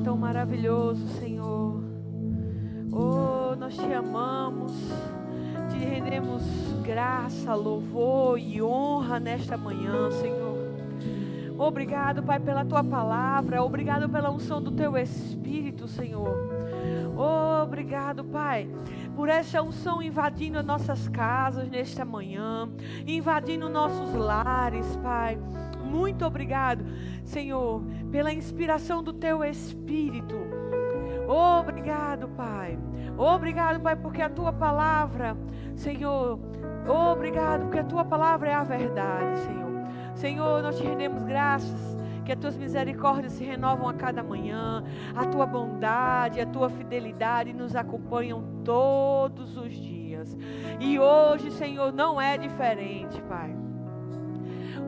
[0.00, 1.84] é tão maravilhoso, Senhor.
[2.90, 4.72] Oh, nós te amamos,
[5.70, 6.42] te rendemos
[6.82, 10.58] graça, louvor e honra nesta manhã, Senhor.
[11.58, 16.34] Obrigado, Pai, pela tua palavra, obrigado pela unção do teu Espírito, Senhor.
[17.62, 18.70] Obrigado, Pai,
[19.14, 22.66] por essa unção invadindo as nossas casas nesta manhã,
[23.06, 25.38] invadindo nossos lares, Pai.
[25.84, 26.84] Muito obrigado,
[27.24, 30.36] Senhor, pela inspiração do teu Espírito.
[31.28, 32.78] Obrigado, Pai.
[33.16, 35.36] Obrigado, Pai, porque a tua palavra,
[35.76, 36.38] Senhor,
[36.88, 39.70] obrigado, porque a tua palavra é a verdade, Senhor.
[40.14, 44.84] Senhor, nós te rendemos graças que as tuas misericórdias se renovam a cada manhã,
[45.14, 50.36] a tua bondade, a tua fidelidade nos acompanham todos os dias.
[50.78, 53.59] E hoje, Senhor, não é diferente, Pai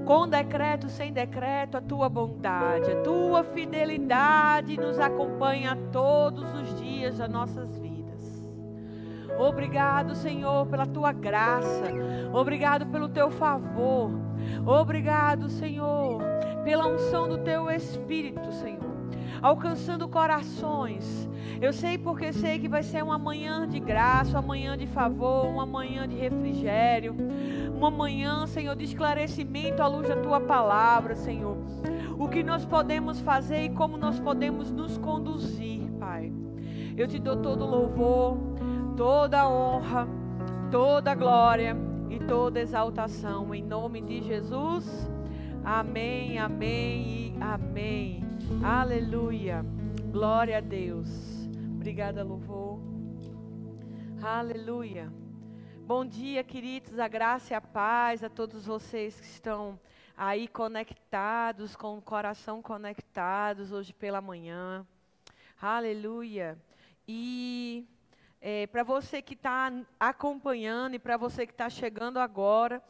[0.05, 7.19] com decreto, sem decreto, a tua bondade, a tua fidelidade nos acompanha todos os dias
[7.19, 7.92] das nossas vidas.
[9.39, 11.84] Obrigado, Senhor, pela tua graça.
[12.33, 14.11] Obrigado pelo teu favor.
[14.67, 16.20] Obrigado, Senhor,
[16.64, 18.81] pela unção do teu Espírito, Senhor
[19.42, 21.28] alcançando corações.
[21.60, 25.46] Eu sei porque sei que vai ser uma manhã de graça, uma manhã de favor,
[25.46, 27.14] uma manhã de refrigério,
[27.74, 31.56] uma manhã, Senhor, de esclarecimento à luz da tua palavra, Senhor.
[32.18, 36.32] O que nós podemos fazer e como nós podemos nos conduzir, Pai.
[36.96, 38.38] Eu te dou todo louvor,
[38.96, 40.06] toda honra,
[40.70, 41.76] toda glória
[42.10, 45.10] e toda exaltação em nome de Jesus.
[45.64, 48.31] Amém, amém e amém.
[48.61, 49.64] Aleluia.
[50.11, 51.08] Glória a Deus.
[51.77, 52.81] Obrigada, louvor.
[54.20, 55.12] Aleluia.
[55.86, 56.98] Bom dia, queridos.
[56.98, 59.78] A graça e a paz a todos vocês que estão
[60.17, 64.87] aí conectados, com o coração conectados hoje pela manhã.
[65.61, 66.59] Aleluia.
[67.06, 67.87] E
[68.41, 72.82] é, para você que está acompanhando e para você que está chegando agora,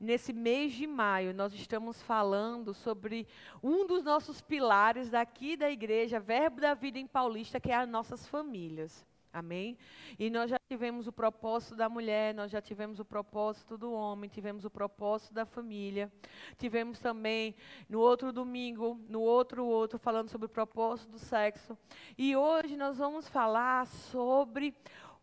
[0.00, 3.28] nesse mês de maio, nós estamos falando sobre
[3.62, 7.88] um dos nossos pilares daqui da igreja, Verbo da Vida em Paulista, que é as
[7.88, 9.06] nossas famílias.
[9.32, 9.78] Amém?
[10.18, 14.28] E nós já tivemos o propósito da mulher, nós já tivemos o propósito do homem,
[14.28, 16.10] tivemos o propósito da família.
[16.58, 17.54] Tivemos também
[17.88, 21.78] no outro domingo, no outro outro, falando sobre o propósito do sexo.
[22.18, 24.74] E hoje nós vamos falar sobre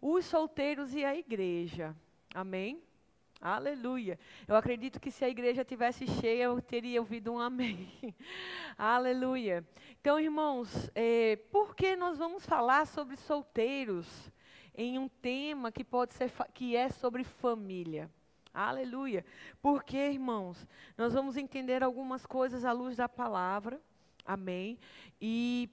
[0.01, 1.94] os solteiros e a igreja.
[2.33, 2.81] Amém?
[3.39, 4.19] Aleluia.
[4.47, 7.87] Eu acredito que se a igreja tivesse cheia, eu teria ouvido um amém.
[8.75, 9.63] Aleluia.
[10.01, 14.31] Então, irmãos, é, por que nós vamos falar sobre solteiros
[14.75, 18.09] em um tema que pode ser que é sobre família?
[18.51, 19.23] Aleluia.
[19.61, 20.65] Porque, irmãos,
[20.97, 23.79] nós vamos entender algumas coisas à luz da palavra.
[24.25, 24.79] Amém.
[25.21, 25.69] E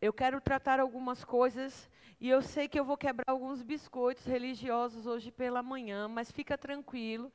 [0.00, 1.90] eu quero tratar algumas coisas
[2.22, 6.56] e eu sei que eu vou quebrar alguns biscoitos religiosos hoje pela manhã, mas fica
[6.56, 7.32] tranquilo,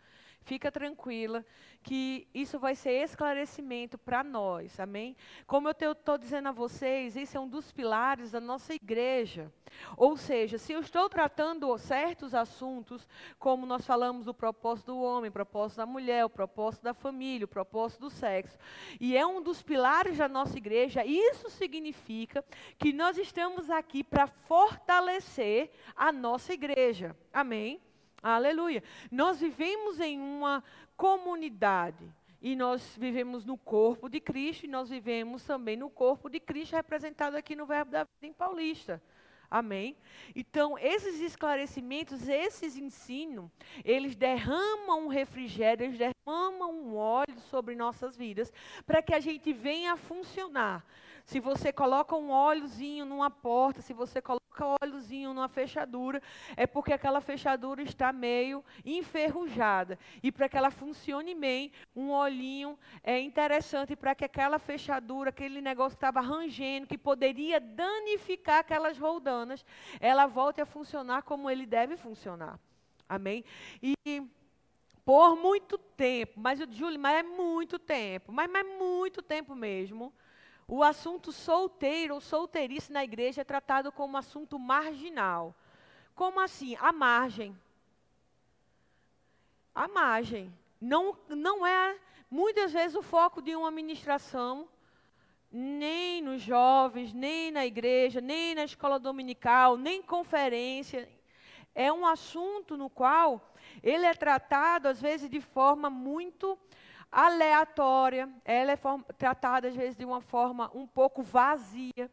[0.47, 1.46] fica tranquila,
[1.84, 5.16] que isso vai ser esclarecimento para nós, amém?
[5.46, 9.52] Como eu estou dizendo a vocês, esse é um dos pilares da nossa igreja.
[9.97, 15.30] Ou seja, se eu estou tratando certos assuntos, como nós falamos do propósito do homem,
[15.30, 18.58] propósito da mulher, o propósito da família, o propósito do sexo,
[19.02, 22.44] e é um dos pilares da nossa igreja, isso significa
[22.78, 27.14] que nós estamos aqui para fortalecer a nossa igreja.
[27.34, 27.81] Amém?
[28.22, 28.83] Aleluia.
[29.11, 30.63] Nós vivemos em uma
[30.95, 32.11] comunidade.
[32.39, 36.75] E nós vivemos no corpo de Cristo e nós vivemos também no corpo de Cristo,
[36.75, 39.01] representado aqui no Verbo da Vida em Paulista.
[39.50, 39.95] Amém?
[40.35, 43.50] Então, esses esclarecimentos, esses ensinos,
[43.83, 48.51] eles derramam um refrigério, eles derramam um óleo sobre nossas vidas,
[48.85, 50.85] para que a gente venha a funcionar.
[51.23, 56.22] Se você coloca um óleozinho numa porta, se você coloca óleozinho numa fechadura,
[56.56, 59.97] é porque aquela fechadura está meio enferrujada.
[60.23, 65.62] E para que ela funcione bem, um olhinho é interessante para que aquela fechadura, aquele
[65.62, 69.66] negócio que estava rangendo, que poderia danificar aquelas roldanas,
[69.99, 72.59] ela volte a funcionar como ele deve funcionar.
[73.09, 73.43] Amém?
[73.81, 73.96] E
[75.05, 80.14] por muito tempo, mas Júlio, mas é muito tempo, mas, mas muito tempo mesmo.
[80.67, 85.55] O assunto solteiro ou solteirice na igreja é tratado como um assunto marginal.
[86.14, 86.75] Como assim?
[86.81, 87.58] A margem.
[89.73, 90.53] A margem.
[90.81, 91.97] Não, não é,
[92.29, 94.67] muitas vezes, o foco de uma ministração,
[95.49, 101.08] nem nos jovens, nem na igreja, nem na escola dominical, nem conferência.
[101.73, 106.59] É um assunto no qual ele é tratado, às vezes, de forma muito
[107.11, 108.79] aleatória, ela é
[109.17, 112.11] tratada às vezes de uma forma um pouco vazia.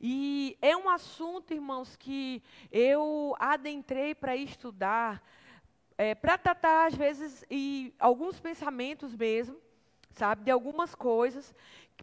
[0.00, 5.22] E é um assunto, irmãos, que eu adentrei para estudar,
[5.98, 9.56] é, para tratar às vezes e alguns pensamentos mesmo,
[10.10, 11.54] sabe, de algumas coisas,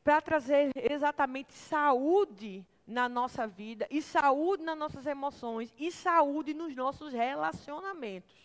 [0.03, 6.75] para trazer exatamente saúde na nossa vida e saúde nas nossas emoções e saúde nos
[6.75, 8.35] nossos relacionamentos.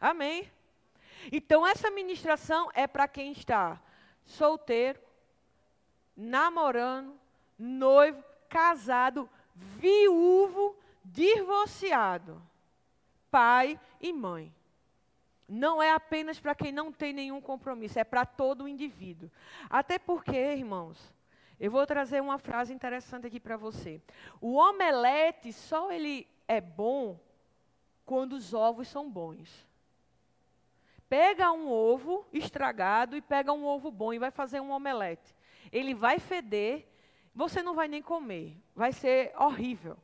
[0.00, 0.48] Amém?
[1.32, 3.80] Então, essa ministração é para quem está
[4.24, 5.00] solteiro,
[6.16, 7.18] namorando,
[7.58, 12.42] noivo, casado, viúvo, divorciado,
[13.30, 14.52] pai e mãe.
[15.48, 19.30] Não é apenas para quem não tem nenhum compromisso, é para todo o indivíduo.
[19.70, 21.14] Até porque, irmãos,
[21.58, 24.02] eu vou trazer uma frase interessante aqui para você.
[24.40, 27.18] O omelete só ele é bom
[28.04, 29.65] quando os ovos são bons.
[31.08, 35.34] Pega um ovo estragado e pega um ovo bom e vai fazer um omelete.
[35.70, 36.86] Ele vai feder,
[37.34, 38.56] você não vai nem comer.
[38.74, 39.96] Vai ser horrível.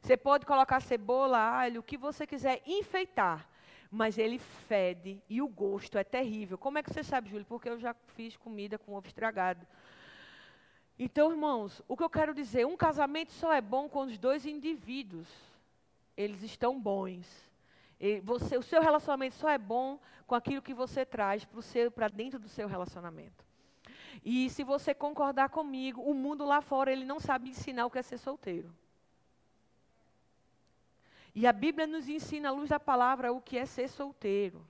[0.00, 3.48] Você pode colocar cebola, alho, o que você quiser, enfeitar.
[3.90, 6.58] Mas ele fede e o gosto é terrível.
[6.58, 7.46] Como é que você sabe, Júlio?
[7.46, 9.64] Porque eu já fiz comida com ovo estragado.
[10.98, 14.44] Então, irmãos, o que eu quero dizer, um casamento só é bom quando os dois
[14.44, 15.28] indivíduos
[16.16, 17.26] eles estão bons.
[18.22, 21.46] Você, o seu relacionamento só é bom com aquilo que você traz
[21.94, 23.44] para dentro do seu relacionamento.
[24.24, 27.98] E se você concordar comigo, o mundo lá fora ele não sabe ensinar o que
[27.98, 28.74] é ser solteiro.
[31.34, 34.64] E a Bíblia nos ensina, à luz da palavra, o que é ser solteiro.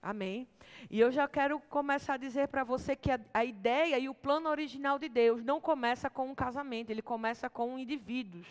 [0.00, 0.48] Amém?
[0.88, 4.14] E eu já quero começar a dizer para você que a, a, ideia e o
[4.14, 8.46] plano original de Deus não começa com um casamento, ele começa com indivíduos.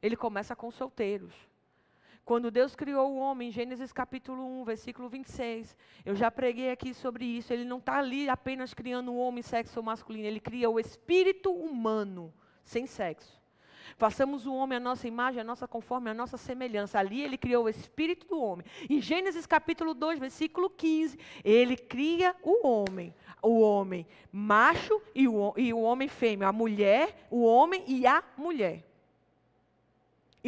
[0.00, 1.34] Ele começa com solteiros.
[2.26, 7.24] Quando Deus criou o homem, Gênesis capítulo 1, versículo 26, eu já preguei aqui sobre
[7.24, 7.52] isso.
[7.52, 12.34] Ele não está ali apenas criando o homem sexo masculino, ele cria o espírito humano
[12.64, 13.40] sem sexo.
[13.96, 16.98] Façamos o homem a nossa imagem, a nossa conforme, a nossa semelhança.
[16.98, 18.66] Ali ele criou o espírito do homem.
[18.90, 23.14] Em Gênesis capítulo 2, versículo 15, ele cria o homem.
[23.40, 26.48] O homem macho e o, e o homem fêmea.
[26.48, 28.95] A mulher, o homem e a mulher.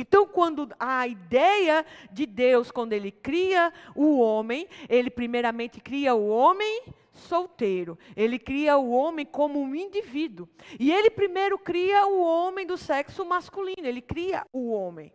[0.01, 6.29] Então, quando a ideia de Deus, quando ele cria o homem, ele primeiramente cria o
[6.29, 7.99] homem solteiro.
[8.17, 10.49] Ele cria o homem como um indivíduo.
[10.79, 15.13] E ele primeiro cria o homem do sexo masculino, ele cria o homem.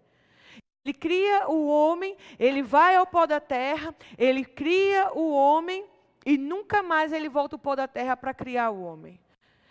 [0.84, 5.86] Ele cria o homem, ele vai ao pó da terra, ele cria o homem
[6.26, 9.18] e nunca mais ele volta ao pó da terra para criar o homem.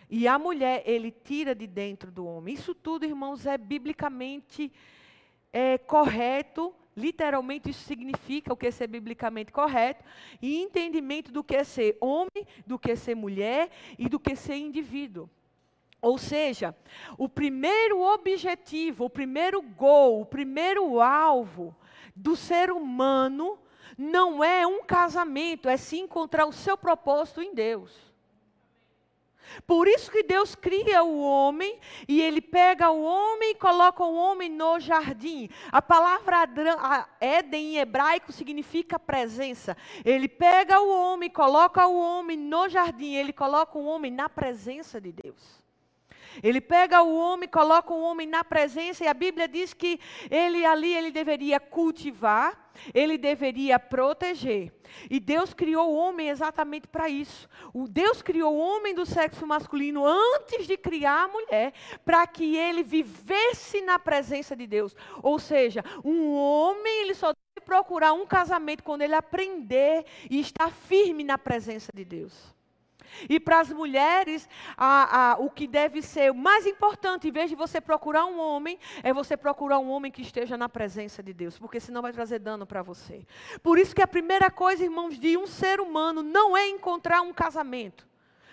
[0.08, 2.54] E a mulher, ele tira de dentro do homem.
[2.54, 4.72] Isso tudo, irmãos, é biblicamente
[5.52, 10.04] é, correto, literalmente isso significa o que é ser biblicamente correto,
[10.40, 14.32] e entendimento do que é ser homem, do que é ser mulher e do que
[14.32, 15.28] é ser indivíduo.
[16.00, 16.74] Ou seja,
[17.16, 21.76] o primeiro objetivo, o primeiro gol, o primeiro alvo
[22.14, 23.58] do ser humano
[23.96, 28.11] não é um casamento, é se encontrar o seu propósito em Deus.
[29.66, 31.78] Por isso que Deus cria o homem
[32.08, 35.48] e ele pega o homem e coloca o homem no jardim.
[35.70, 36.48] A palavra
[37.20, 39.76] Éden em hebraico significa presença.
[40.04, 45.00] Ele pega o homem, coloca o homem no jardim, ele coloca o homem na presença
[45.00, 45.61] de Deus.
[46.42, 49.98] Ele pega o homem, coloca o homem na presença e a Bíblia diz que
[50.30, 54.72] ele ali ele deveria cultivar, ele deveria proteger.
[55.10, 57.48] E Deus criou o homem exatamente para isso.
[57.72, 61.72] O Deus criou o homem do sexo masculino antes de criar a mulher,
[62.04, 64.94] para que ele vivesse na presença de Deus.
[65.22, 70.70] Ou seja, um homem ele só deve procurar um casamento quando ele aprender e estar
[70.70, 72.54] firme na presença de Deus.
[73.28, 77.50] E para as mulheres, a, a, o que deve ser o mais importante, em vez
[77.50, 81.32] de você procurar um homem, é você procurar um homem que esteja na presença de
[81.32, 83.26] Deus, porque senão vai trazer dano para você.
[83.62, 87.32] Por isso que a primeira coisa, irmãos, de um ser humano não é encontrar um
[87.32, 88.06] casamento.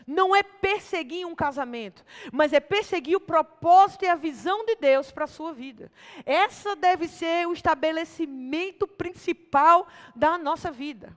[0.08, 5.12] Não é perseguir um casamento, mas é perseguir o propósito e a visão de Deus
[5.12, 5.92] para a sua vida.
[6.26, 11.16] Essa deve ser o estabelecimento principal da nossa vida.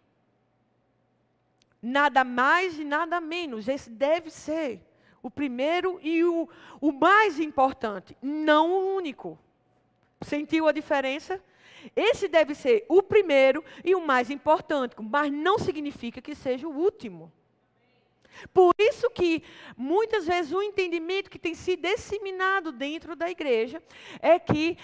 [1.83, 3.67] Nada mais e nada menos.
[3.67, 4.81] Esse deve ser
[5.21, 6.49] o primeiro e o,
[6.81, 9.39] o mais importante, não o único.
[10.21, 11.43] Sentiu a diferença?
[11.97, 16.77] Esse deve ser o primeiro e o mais importante, mas não significa que seja o
[16.77, 17.33] último.
[18.53, 19.43] Por isso que
[19.77, 23.83] muitas vezes o entendimento que tem sido disseminado dentro da igreja
[24.21, 24.79] é que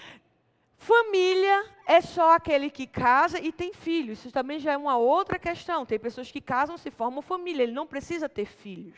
[0.79, 4.19] Família é só aquele que casa e tem filhos.
[4.19, 5.85] Isso também já é uma outra questão.
[5.85, 7.63] Tem pessoas que casam se formam família.
[7.63, 8.97] Ele não precisa ter filhos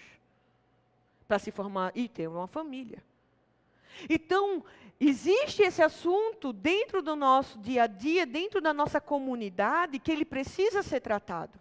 [1.27, 3.03] para se formar e ter uma família.
[4.07, 4.63] Então,
[4.99, 10.23] existe esse assunto dentro do nosso dia a dia, dentro da nossa comunidade, que ele
[10.23, 11.59] precisa ser tratado.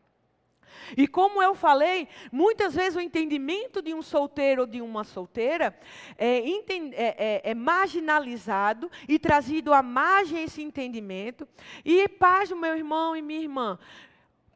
[0.96, 5.78] E como eu falei, muitas vezes o entendimento de um solteiro ou de uma solteira
[6.16, 6.62] é, é,
[6.94, 11.46] é, é marginalizado e trazido à margem esse entendimento.
[11.84, 13.78] E paz, meu irmão e minha irmã,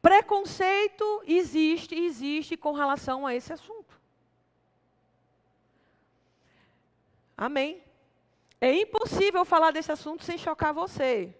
[0.01, 3.99] preconceito existe, existe com relação a esse assunto.
[7.37, 7.83] Amém?
[8.61, 11.35] É impossível falar desse assunto sem chocar você.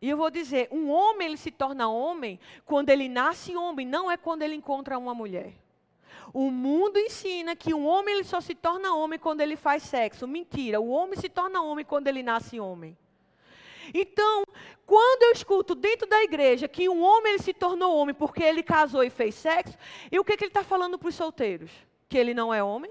[0.00, 4.10] E eu vou dizer, um homem ele se torna homem quando ele nasce homem, não
[4.10, 5.52] é quando ele encontra uma mulher.
[6.32, 10.26] O mundo ensina que um homem ele só se torna homem quando ele faz sexo.
[10.26, 12.96] Mentira, o homem se torna homem quando ele nasce homem.
[13.92, 14.44] Então,
[14.86, 18.62] quando eu escuto dentro da igreja que um homem ele se tornou homem porque ele
[18.62, 19.76] casou e fez sexo,
[20.10, 21.70] e o que, que ele está falando para os solteiros?
[22.08, 22.90] Que ele não é homem?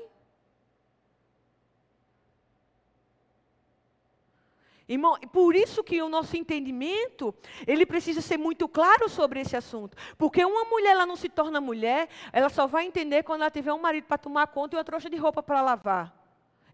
[4.89, 7.31] Irmão, por isso que o nosso entendimento,
[7.67, 9.95] ele precisa ser muito claro sobre esse assunto.
[10.17, 13.71] Porque uma mulher, ela não se torna mulher, ela só vai entender quando ela tiver
[13.71, 16.11] um marido para tomar conta e uma trouxa de roupa para lavar.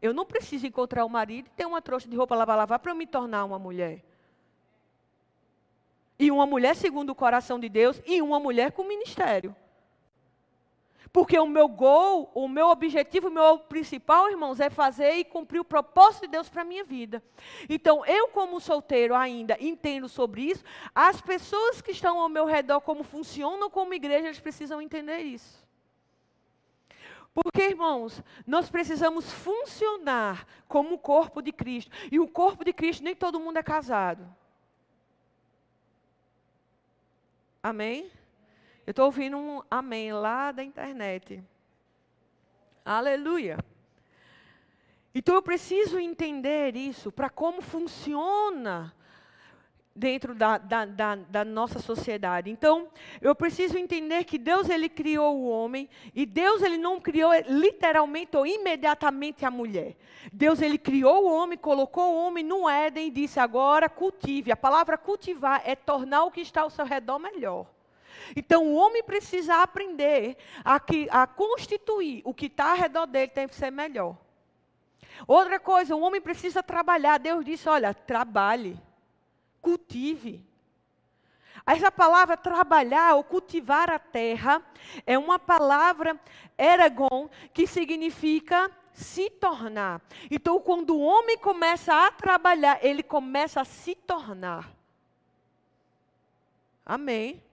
[0.02, 2.94] Eu não preciso encontrar um marido e ter uma trouxa de roupa para lavar para
[2.94, 4.02] eu me tornar uma mulher.
[6.18, 9.54] E uma mulher segundo o coração de Deus e uma mulher com ministério.
[11.12, 15.60] Porque o meu gol, o meu objetivo, o meu principal, irmãos, é fazer e cumprir
[15.60, 17.24] o propósito de Deus para a minha vida.
[17.70, 20.64] Então, eu, como solteiro, ainda entendo sobre isso.
[20.94, 25.66] As pessoas que estão ao meu redor, como funcionam como igreja, eles precisam entender isso.
[27.34, 31.92] Porque, irmãos, nós precisamos funcionar como o corpo de Cristo.
[32.10, 34.26] E o corpo de Cristo, nem todo mundo é casado.
[37.62, 38.10] Amém?
[38.86, 41.44] Eu estou ouvindo um amém lá da internet.
[42.84, 43.58] Aleluia.
[45.14, 48.94] Então eu preciso entender isso para como funciona
[49.96, 52.52] dentro da, da, da, da, nossa sociedade.
[52.52, 52.90] Então,
[53.22, 58.36] eu preciso entender que Deus ele criou o homem e Deus ele não criou literalmente
[58.36, 59.96] ou imediatamente a mulher.
[60.34, 64.52] Deus ele criou o homem, colocou o homem no Éden e disse agora cultive.
[64.52, 67.75] A palavra cultivar é tornar o que está ao seu redor melhor.
[68.36, 73.28] Então, o homem precisa aprender a, que, a constituir o que está ao redor dele
[73.28, 74.18] tem que ser melhor.
[75.28, 77.18] Outra coisa, o homem precisa trabalhar.
[77.20, 78.80] Deus disse: olha, trabalhe,
[79.62, 80.44] cultive.
[81.66, 84.62] Essa palavra trabalhar ou cultivar a terra
[85.06, 86.20] é uma palavra
[86.58, 90.02] eragon que significa se tornar.
[90.30, 94.72] Então, quando o homem começa a trabalhar, ele começa a se tornar.
[96.86, 97.44] Amém.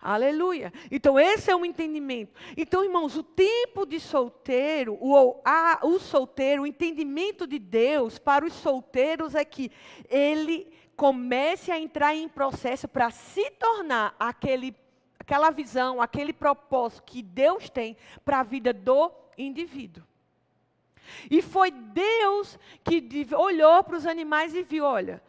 [0.00, 0.72] Aleluia.
[0.90, 2.32] Então, esse é o entendimento.
[2.56, 8.44] Então, irmãos, o tempo de solteiro, o, a, o solteiro, o entendimento de Deus para
[8.44, 9.70] os solteiros é que
[10.08, 14.74] ele comece a entrar em processo para se tornar aquele,
[15.18, 20.04] aquela visão, aquele propósito que Deus tem para a vida do indivíduo.
[21.30, 25.22] E foi Deus que olhou para os animais e viu: olha,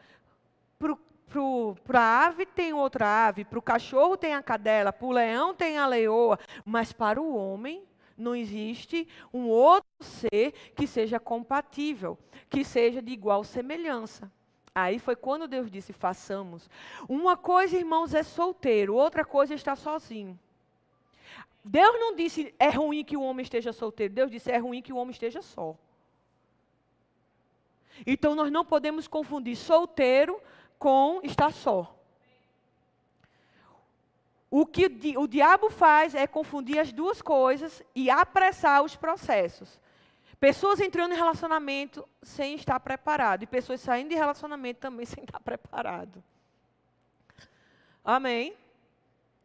[0.80, 1.00] para o
[1.84, 5.54] para a ave tem outra ave, para o cachorro tem a cadela, para o leão
[5.54, 7.84] tem a leoa, mas para o homem
[8.18, 12.18] não existe um outro ser que seja compatível,
[12.50, 14.32] que seja de igual semelhança.
[14.74, 16.70] Aí foi quando Deus disse: façamos.
[17.10, 20.40] Uma coisa, irmãos, é solteiro, outra coisa é estar sozinho.
[21.64, 24.94] Deus não disse é ruim que o homem esteja solteiro, Deus disse é ruim que
[24.94, 25.76] o homem esteja só.
[28.06, 30.40] Então nós não podemos confundir solteiro
[30.78, 31.94] com estar só.
[34.50, 39.80] O que o diabo faz é confundir as duas coisas e apressar os processos.
[40.40, 45.40] Pessoas entrando em relacionamento sem estar preparado e pessoas saindo de relacionamento também sem estar
[45.40, 46.24] preparado.
[48.06, 48.56] Amém?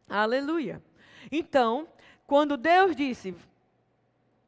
[0.07, 0.81] Aleluia.
[1.31, 1.87] Então,
[2.25, 3.35] quando Deus disse,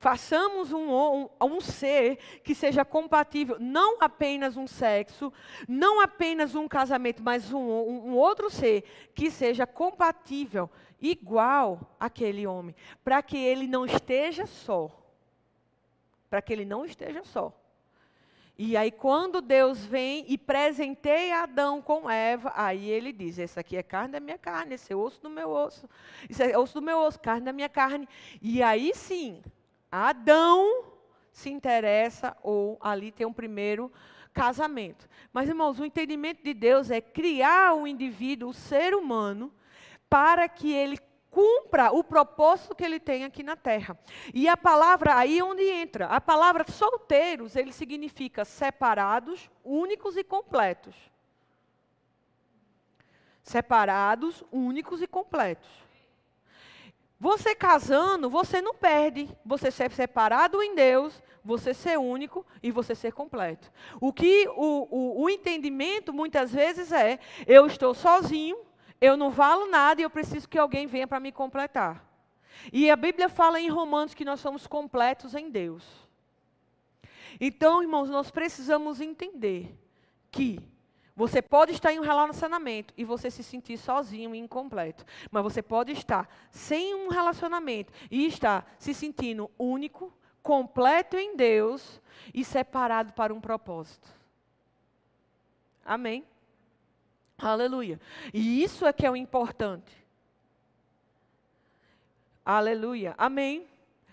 [0.06, 5.34] Façamos um, um, um, ser que seja compatível, não apenas um sexo,
[5.68, 8.84] não apenas um casamento, mas um, um outro ser
[9.16, 10.70] que seja compatível,
[11.02, 14.92] igual àquele homem, para que ele não esteja só.
[16.30, 17.52] Para que ele não esteja só.
[18.60, 23.76] E aí, quando Deus vem e presenteia Adão com Eva, aí ele diz: Esse aqui
[23.76, 25.90] é carne da minha carne, esse é osso do meu osso,
[26.30, 28.08] isso é osso do meu osso, carne da minha carne.
[28.40, 29.42] E aí sim,
[29.96, 30.86] Adão
[31.32, 33.92] se interessa ou ali tem um primeiro
[34.34, 35.08] casamento.
[35.32, 39.54] Mas, irmãos, o entendimento de Deus é criar o indivíduo, o ser humano,
[40.10, 40.98] para que ele
[41.32, 44.00] cumpra o propósito que ele tem aqui na terra.
[44.34, 50.24] E a palavra, aí é onde entra, a palavra solteiros, ele significa separados, únicos e
[50.24, 50.96] completos.
[53.44, 55.85] Separados, únicos e completos.
[57.26, 59.28] Você casando, você não perde.
[59.44, 63.72] Você ser separado em Deus, você ser único e você ser completo.
[64.00, 67.18] O que o, o, o entendimento muitas vezes é:
[67.48, 68.56] eu estou sozinho,
[69.02, 72.08] eu não valo nada e eu preciso que alguém venha para me completar.
[72.72, 75.84] E a Bíblia fala em Romanos que nós somos completos em Deus.
[77.42, 79.76] Então, irmãos, nós precisamos entender
[80.30, 80.60] que
[81.16, 85.06] você pode estar em um relacionamento e você se sentir sozinho e incompleto.
[85.32, 92.02] Mas você pode estar sem um relacionamento e estar se sentindo único, completo em Deus
[92.34, 94.08] e separado para um propósito.
[95.86, 96.26] Amém?
[97.38, 98.00] Aleluia.
[98.34, 100.06] E isso é que é o importante.
[102.46, 103.16] Aleluia.
[103.18, 103.66] Amém.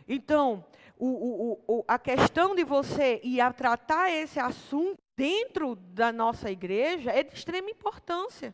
[0.08, 0.64] Então,
[0.98, 6.50] o, o, o, a questão de você ir a tratar esse assunto dentro da nossa
[6.50, 8.52] igreja é de extrema importância.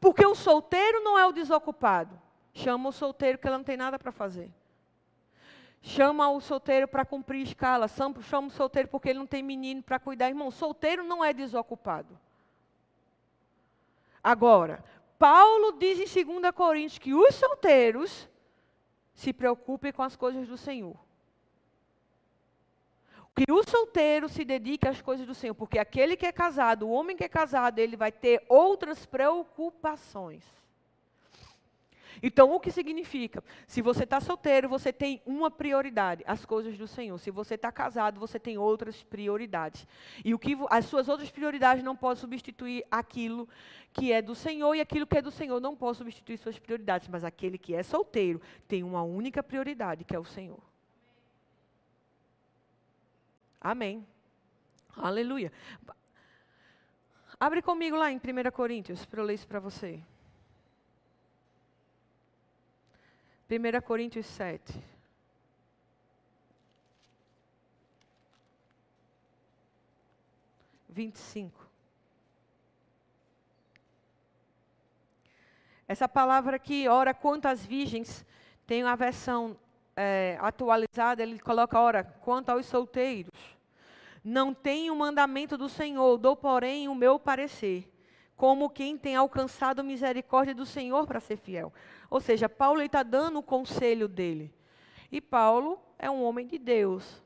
[0.00, 2.18] Porque o solteiro não é o desocupado.
[2.54, 4.50] Chama o solteiro que ele não tem nada para fazer.
[5.82, 7.86] Chama o solteiro para cumprir escala.
[7.86, 10.30] Chama o solteiro porque ele não tem menino para cuidar.
[10.30, 12.18] Irmão, solteiro não é desocupado.
[14.24, 14.82] Agora,
[15.18, 18.26] Paulo diz em 2 Coríntios que os solteiros
[19.12, 21.05] se preocupem com as coisas do Senhor.
[23.36, 26.90] Que o solteiro se dedique às coisas do Senhor, porque aquele que é casado, o
[26.90, 30.42] homem que é casado, ele vai ter outras preocupações.
[32.22, 33.42] Então, o que significa?
[33.66, 37.18] Se você está solteiro, você tem uma prioridade, as coisas do Senhor.
[37.18, 39.86] Se você está casado, você tem outras prioridades.
[40.24, 43.46] E o que as suas outras prioridades não podem substituir aquilo
[43.92, 47.08] que é do Senhor, e aquilo que é do Senhor não pode substituir suas prioridades.
[47.08, 50.65] Mas aquele que é solteiro tem uma única prioridade, que é o Senhor.
[53.66, 54.06] Amém.
[54.96, 55.50] Aleluia.
[57.40, 58.20] Abre comigo lá em 1
[58.52, 60.00] Coríntios, para eu ler isso para você.
[63.50, 64.72] 1 Coríntios 7.
[70.88, 71.66] Vinte e cinco.
[75.88, 78.24] Essa palavra aqui, ora, quantas virgens,
[78.64, 79.58] tem uma versão
[79.96, 83.55] é, atualizada, ele coloca, ora, quanto aos solteiros.
[84.28, 87.88] Não tenho o mandamento do Senhor, dou, porém, o meu parecer,
[88.34, 91.72] como quem tem alcançado misericórdia do Senhor para ser fiel.
[92.10, 94.52] Ou seja, Paulo está dando o conselho dele.
[95.12, 97.22] E Paulo é um homem de Deus.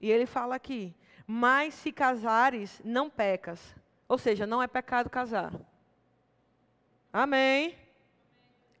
[0.00, 0.94] E ele fala aqui:
[1.26, 3.74] Mas se casares, não pecas.
[4.08, 5.52] Ou seja, não é pecado casar.
[7.12, 7.74] Amém.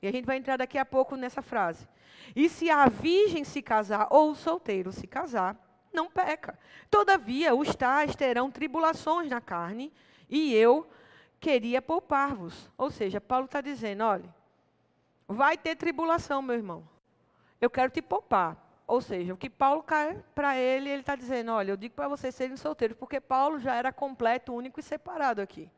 [0.00, 1.88] E a gente vai entrar daqui a pouco nessa frase.
[2.36, 6.58] E se a virgem se casar, ou o solteiro se casar, não peca.
[6.90, 9.92] Todavia, os tais terão tribulações na carne,
[10.28, 10.88] e eu
[11.40, 12.70] queria poupar-vos.
[12.76, 14.34] Ou seja, Paulo está dizendo: olha,
[15.28, 16.88] vai ter tribulação, meu irmão.
[17.60, 18.56] Eu quero te poupar.
[18.86, 22.08] Ou seja, o que Paulo cai para ele, ele está dizendo: olha, eu digo para
[22.08, 25.70] vocês serem solteiros, porque Paulo já era completo, único e separado aqui.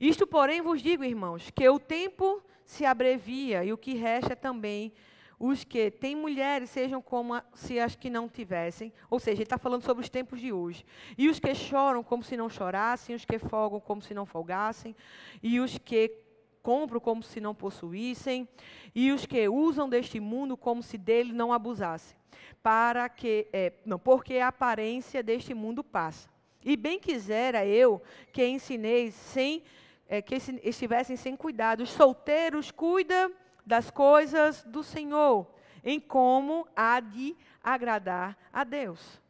[0.00, 4.92] Isto, porém, vos digo, irmãos, que o tempo se abrevia e o que resta também
[5.40, 8.92] os que têm mulheres sejam como se as que não tivessem.
[9.08, 10.84] Ou seja, ele está falando sobre os tempos de hoje.
[11.16, 14.94] E os que choram como se não chorassem, os que folgam como se não folgassem,
[15.42, 16.14] e os que
[16.62, 18.46] compram como se não possuíssem,
[18.94, 22.18] e os que usam deste mundo como se dele não abusassem.
[22.62, 26.28] Para que, é, não, porque a aparência deste mundo passa.
[26.62, 29.62] E bem quisera eu que ensineis sem
[30.06, 31.82] é, que estivessem sem cuidado.
[31.82, 33.32] Os solteiros cuida
[33.64, 35.46] das coisas do Senhor,
[35.84, 39.20] em como há de agradar a Deus.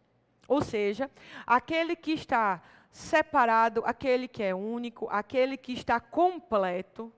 [0.48, 1.10] Ou seja,
[1.46, 7.12] aquele que está separado, aquele que é único, aquele que está completo,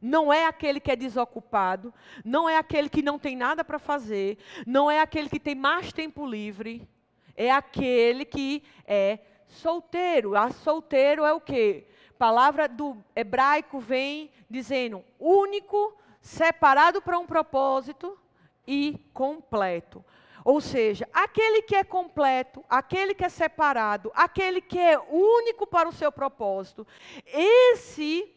[0.00, 1.92] não é aquele que é desocupado,
[2.24, 5.92] não é aquele que não tem nada para fazer, não é aquele que tem mais
[5.92, 6.88] tempo livre,
[7.36, 10.36] é aquele que é solteiro.
[10.36, 11.86] A solteiro é o quê?
[12.18, 15.96] palavra do hebraico vem dizendo único,
[16.28, 18.18] separado para um propósito
[18.66, 20.04] e completo.
[20.44, 25.88] Ou seja, aquele que é completo, aquele que é separado, aquele que é único para
[25.88, 26.86] o seu propósito,
[27.26, 28.30] esse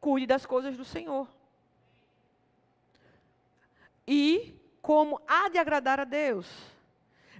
[0.00, 1.26] cuide das coisas do Senhor.
[4.06, 6.48] E como há de agradar a Deus.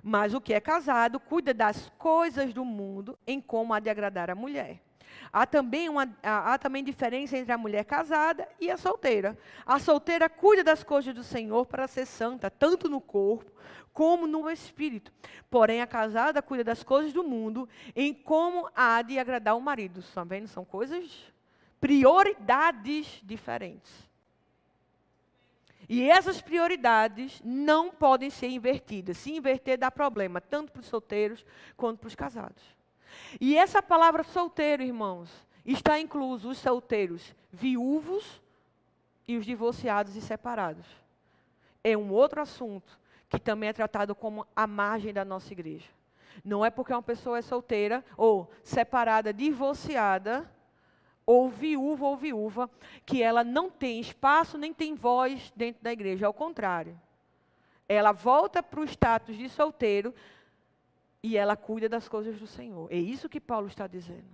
[0.03, 4.31] Mas o que é casado cuida das coisas do mundo em como há de agradar
[4.31, 4.81] a mulher.
[5.33, 9.39] Há também, uma, há, há também diferença entre a mulher casada e a solteira.
[9.65, 13.51] A solteira cuida das coisas do Senhor para ser santa, tanto no corpo
[13.93, 15.13] como no espírito.
[15.51, 20.01] Porém, a casada cuida das coisas do mundo em como há de agradar o marido.
[20.01, 20.49] Estão vendo?
[20.49, 21.33] São coisas,
[21.81, 24.09] prioridades diferentes.
[25.89, 29.17] E essas prioridades não podem ser invertidas.
[29.19, 31.45] Se inverter dá problema, tanto para os solteiros
[31.77, 32.80] quanto para os casados.
[33.41, 35.31] E essa palavra solteiro, irmãos,
[35.65, 38.41] está incluso os solteiros viúvos
[39.27, 40.87] e os divorciados e separados.
[41.83, 45.89] É um outro assunto que também é tratado como a margem da nossa igreja.
[46.45, 50.51] Não é porque uma pessoa é solteira ou separada, divorciada,
[51.25, 52.69] ou viúva ou viúva,
[53.07, 56.27] que ela não tem espaço nem tem voz dentro da igreja.
[56.27, 57.01] Ao contrário.
[57.89, 60.15] Ela volta para o status de solteiro
[61.23, 62.91] e ela cuida das coisas do Senhor.
[62.91, 64.29] É isso que Paulo está dizendo.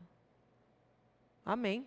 [1.44, 1.87] Amém.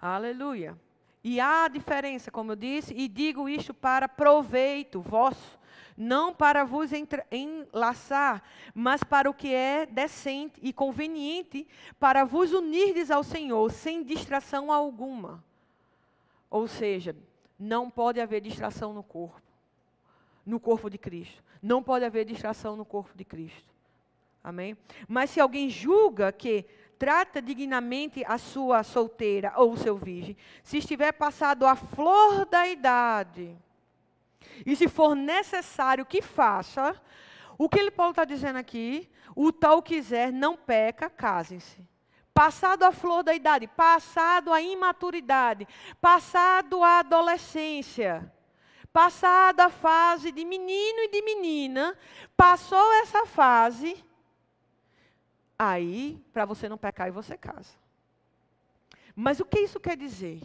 [0.00, 0.78] Aleluia.
[1.22, 5.58] E há diferença, como eu disse, e digo isto para proveito vosso
[5.98, 6.90] não para vos
[7.28, 11.66] enlaçar, mas para o que é decente e conveniente,
[11.98, 15.42] para vos unirdes ao Senhor, sem distração alguma.
[16.48, 17.16] Ou seja,
[17.58, 19.42] não pode haver distração no corpo,
[20.46, 21.42] no corpo de Cristo.
[21.62, 23.74] Não pode haver distração no corpo de Cristo.
[24.42, 24.76] Amém?
[25.06, 26.64] Mas se alguém julga que
[26.98, 32.66] trata dignamente a sua solteira ou o seu virgem, se estiver passado a flor da
[32.66, 33.56] idade,
[34.64, 37.00] e se for necessário que faça,
[37.56, 41.86] o que ele Paulo está dizendo aqui, o tal quiser não peca, casem-se.
[42.32, 45.66] Passado a flor da idade, passado a imaturidade,
[46.00, 48.32] passado a adolescência,
[48.98, 51.96] passada a fase de menino e de menina,
[52.36, 54.04] passou essa fase,
[55.56, 57.74] aí, para você não pecar, você casa.
[59.14, 60.42] Mas o que isso quer dizer?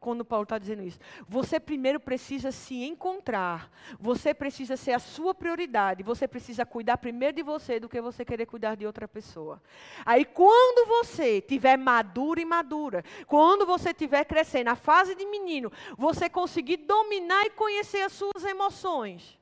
[0.00, 0.98] Quando Paulo está dizendo isso.
[1.28, 3.70] Você primeiro precisa se encontrar.
[4.00, 6.02] Você precisa ser a sua prioridade.
[6.02, 9.62] Você precisa cuidar primeiro de você do que você querer cuidar de outra pessoa.
[10.06, 15.70] Aí, quando você tiver maduro e madura, quando você estiver crescendo, na fase de menino,
[15.98, 19.38] você conseguir dominar e conhecer as suas emoções.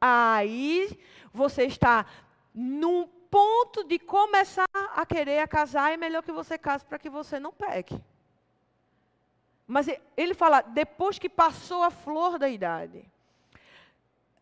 [0.00, 0.98] Aí
[1.32, 2.06] você está
[2.54, 7.10] num ponto de começar a querer a casar, é melhor que você case para que
[7.10, 8.00] você não peque.
[9.70, 13.08] Mas ele fala, depois que passou a flor da idade.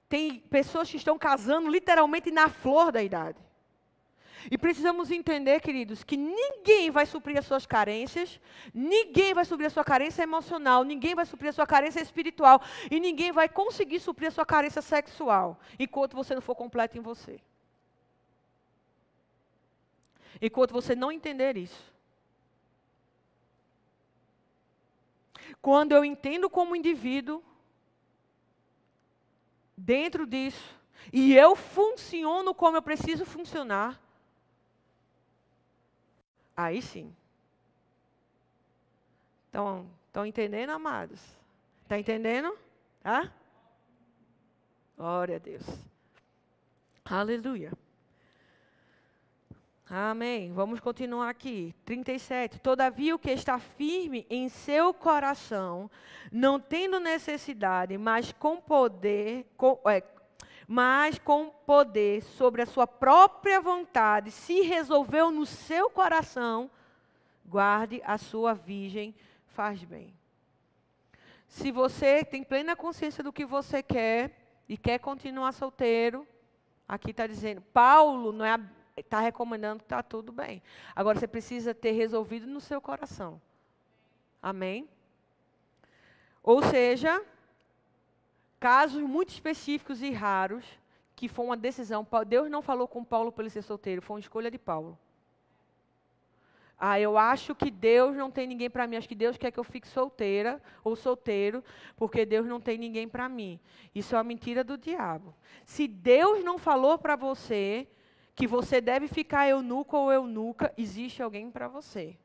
[0.08, 3.38] Tem pessoas que estão casando literalmente na flor da idade.
[4.50, 8.40] E precisamos entender, queridos, que ninguém vai suprir as suas carências,
[8.72, 12.98] ninguém vai suprir a sua carência emocional, ninguém vai suprir a sua carência espiritual, e
[12.98, 17.38] ninguém vai conseguir suprir a sua carência sexual, enquanto você não for completo em você.
[20.40, 21.97] Enquanto você não entender isso.
[25.60, 27.42] Quando eu entendo como indivíduo,
[29.76, 30.76] dentro disso,
[31.12, 34.00] e eu funciono como eu preciso funcionar,
[36.56, 37.14] aí sim.
[39.48, 41.20] Então, estão entendendo, amados?
[41.82, 42.56] Está entendendo?
[43.02, 43.32] Tá?
[44.96, 45.64] Glória a Deus.
[47.04, 47.72] Aleluia.
[49.90, 50.52] Amém.
[50.52, 51.74] Vamos continuar aqui.
[51.86, 52.60] 37.
[52.60, 55.90] Todavia, o que está firme em seu coração,
[56.30, 60.02] não tendo necessidade, mas com poder, com, é,
[60.66, 66.70] mas com poder sobre a sua própria vontade, se resolveu no seu coração,
[67.46, 69.14] guarde a sua virgem,
[69.46, 70.12] faz bem.
[71.46, 76.28] Se você tem plena consciência do que você quer e quer continuar solteiro,
[76.86, 78.60] aqui está dizendo, Paulo não é
[79.00, 80.62] está recomendando que está tudo bem.
[80.94, 83.40] Agora você precisa ter resolvido no seu coração.
[84.42, 84.88] Amém?
[86.42, 87.22] Ou seja,
[88.58, 90.64] casos muito específicos e raros,
[91.14, 92.06] que foi uma decisão.
[92.26, 94.98] Deus não falou com Paulo para ele ser solteiro, foi uma escolha de Paulo.
[96.80, 98.96] Ah, eu acho que Deus não tem ninguém para mim.
[98.96, 101.64] Acho que Deus quer que eu fique solteira ou solteiro,
[101.96, 103.58] porque Deus não tem ninguém para mim.
[103.92, 105.34] Isso é uma mentira do diabo.
[105.64, 107.88] Se Deus não falou para você,
[108.38, 112.16] que você deve ficar eunuco ou eunuca, existe alguém para você.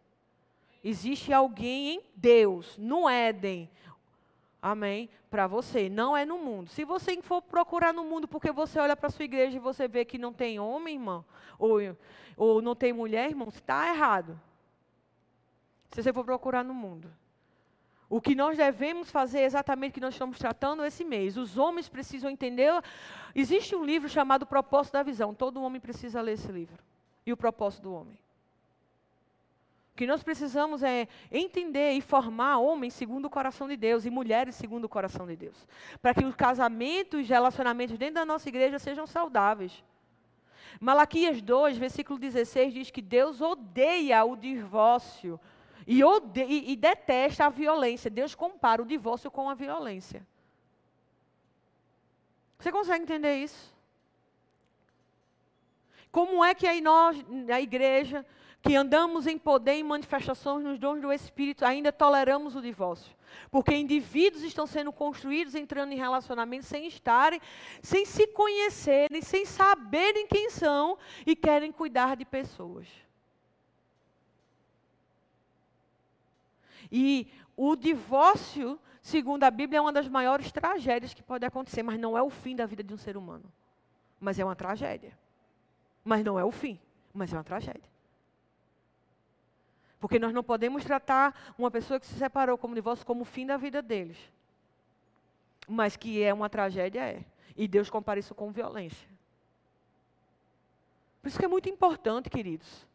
[0.84, 3.67] Existe alguém em Deus, no Éden.
[4.62, 5.10] Amém?
[5.32, 6.69] Para você, não é no mundo.
[6.69, 9.88] Se você for procurar no mundo porque você olha para a sua igreja e você
[9.88, 11.26] vê que não tem homem, irmão,
[11.58, 11.80] ou,
[12.38, 14.39] ou não tem mulher, irmão, está errado.
[15.89, 17.12] Se você for procurar no mundo.
[18.15, 21.36] O que nós devemos fazer é exatamente o que nós estamos tratando esse mês.
[21.36, 22.71] Os homens precisam entender.
[23.34, 25.34] Existe um livro chamado Propósito da Visão.
[25.34, 26.78] Todo homem precisa ler esse livro.
[27.26, 28.13] E o propósito do homem.
[29.93, 34.12] O que nós precisamos é entender e formar homens segundo o coração de Deus e
[34.12, 35.67] mulheres segundo o coração de Deus.
[35.99, 39.84] Para que os casamentos e relacionamentos dentro da nossa igreja sejam saudáveis.
[40.80, 45.39] Malaquias 2, versículo 16 diz que Deus odeia o divórcio
[45.86, 48.10] e, odeia, e, e detesta a violência.
[48.10, 50.26] Deus compara o divórcio com a violência.
[52.60, 53.74] Você consegue entender isso?
[56.12, 57.17] Como é que aí nós,
[57.52, 58.26] a igreja,
[58.62, 63.13] que andamos em poder e manifestações nos dons do Espírito, ainda toleramos o divórcio?
[63.50, 67.41] Porque indivíduos estão sendo construídos entrando em relacionamentos sem estarem,
[67.82, 72.88] sem se conhecerem, sem saberem quem são e querem cuidar de pessoas.
[76.96, 77.28] E
[77.58, 82.16] o divórcio, segundo a Bíblia, é uma das maiores tragédias que pode acontecer, mas não
[82.16, 83.52] é o fim da vida de um ser humano.
[84.20, 85.18] Mas é uma tragédia.
[86.04, 86.80] Mas não é o fim,
[87.12, 87.92] mas é uma tragédia.
[90.00, 93.48] Porque nós não podemos tratar uma pessoa que se separou como divórcio como o fim
[93.48, 94.18] da vida deles.
[95.68, 97.26] Mas que é uma tragédia, é.
[97.58, 99.10] E Deus compara isso com violência.
[101.24, 102.86] Por isso que é muito importante, queridos,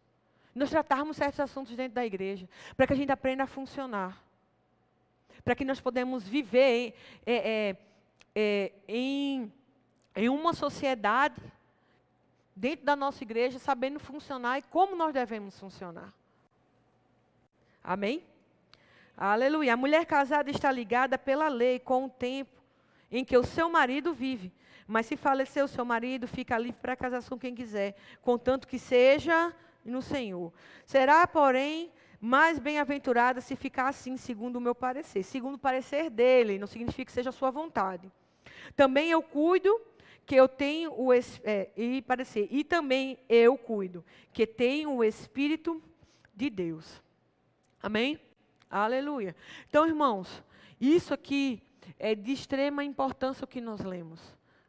[0.59, 4.23] nós tratarmos certos assuntos dentro da igreja, para que a gente aprenda a funcionar.
[5.45, 6.95] Para que nós podemos viver
[7.25, 7.77] é, é,
[8.35, 9.53] é, em,
[10.17, 11.41] em uma sociedade,
[12.55, 16.13] dentro da nossa igreja, sabendo funcionar e como nós devemos funcionar.
[17.83, 18.25] Amém?
[19.17, 19.75] Aleluia.
[19.75, 22.59] A mulher casada está ligada pela lei com o tempo
[23.11, 24.53] em que o seu marido vive.
[24.87, 28.79] Mas se falecer o seu marido, fica livre para casar com quem quiser, contanto que
[28.79, 30.53] seja no Senhor.
[30.85, 35.23] Será, porém, mais bem-aventurada se ficar assim, segundo o meu parecer.
[35.23, 38.11] Segundo o parecer dele, não significa que seja a sua vontade.
[38.75, 39.81] Também eu cuido
[40.27, 42.49] que eu tenho o é, e parecer.
[42.51, 45.83] E também eu cuido que tenho o Espírito
[46.35, 47.03] de Deus.
[47.83, 48.21] Amém?
[48.71, 49.35] Aleluia.
[49.69, 50.43] Então, irmãos,
[50.81, 51.63] isso aqui
[51.99, 54.21] é de extrema importância o que nós lemos.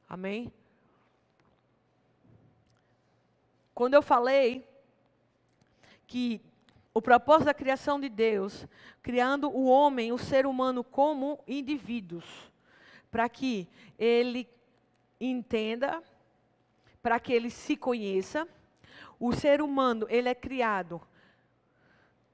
[0.07, 0.53] Amém?
[3.73, 4.68] Quando eu falei
[6.09, 6.41] que
[6.91, 8.65] o propósito da criação de Deus,
[9.01, 12.25] criando o homem, o ser humano como indivíduos,
[13.11, 14.49] para que ele
[15.21, 16.01] entenda,
[16.99, 18.47] para que ele se conheça.
[19.19, 20.99] O ser humano, ele é criado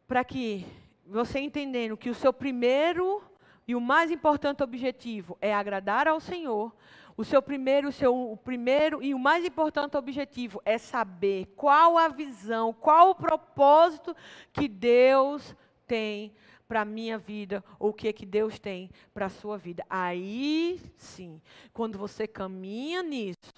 [0.07, 0.65] para que
[1.05, 3.21] você entendendo que o seu primeiro
[3.67, 6.73] e o mais importante objetivo é agradar ao Senhor,
[7.17, 11.97] o seu primeiro, o seu o primeiro e o mais importante objetivo é saber qual
[11.97, 14.15] a visão, qual o propósito
[14.51, 15.55] que Deus
[15.87, 16.33] tem
[16.67, 19.85] para a minha vida, ou o que, que Deus tem para a sua vida.
[19.89, 23.53] Aí sim, quando você caminha nisso,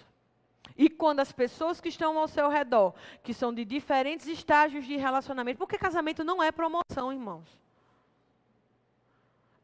[0.78, 2.94] e quando as pessoas que estão ao seu redor,
[3.24, 7.48] que são de diferentes estágios de relacionamento, porque casamento não é promoção, irmãos.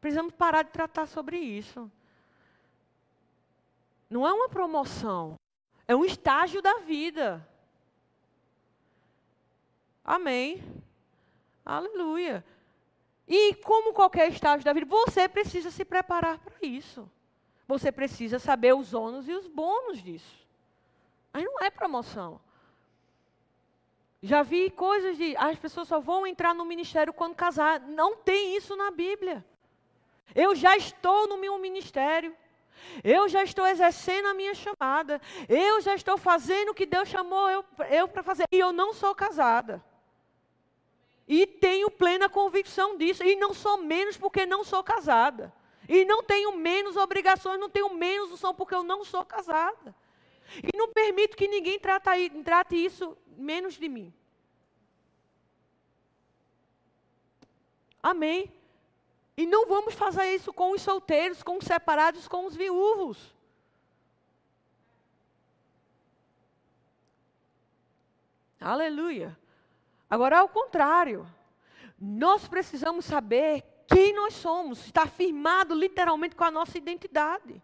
[0.00, 1.90] Precisamos parar de tratar sobre isso.
[4.14, 5.34] Não é uma promoção,
[5.88, 7.44] é um estágio da vida.
[10.04, 10.62] Amém.
[11.66, 12.44] Aleluia.
[13.26, 17.10] E como qualquer estágio da vida, você precisa se preparar para isso.
[17.66, 20.46] Você precisa saber os ônus e os bônus disso.
[21.32, 22.40] Mas não é promoção.
[24.22, 27.80] Já vi coisas de as pessoas só vão entrar no ministério quando casar.
[27.80, 29.44] Não tem isso na Bíblia.
[30.36, 32.32] Eu já estou no meu ministério.
[33.02, 35.20] Eu já estou exercendo a minha chamada.
[35.48, 38.44] Eu já estou fazendo o que Deus chamou eu, eu para fazer.
[38.50, 39.84] E eu não sou casada.
[41.26, 43.24] E tenho plena convicção disso.
[43.24, 45.52] E não sou menos porque não sou casada.
[45.88, 49.94] E não tenho menos obrigações, não tenho menos o som porque eu não sou casada.
[50.62, 54.12] E não permito que ninguém trate isso menos de mim.
[58.02, 58.52] Amém.
[59.36, 63.34] E não vamos fazer isso com os solteiros, com os separados, com os viúvos.
[68.60, 69.36] Aleluia.
[70.08, 71.26] Agora, ao contrário,
[71.98, 77.60] nós precisamos saber quem nós somos, está firmado literalmente com a nossa identidade.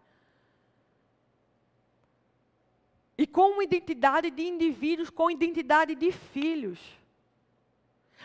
[3.17, 6.79] E com uma identidade de indivíduos, com identidade de filhos.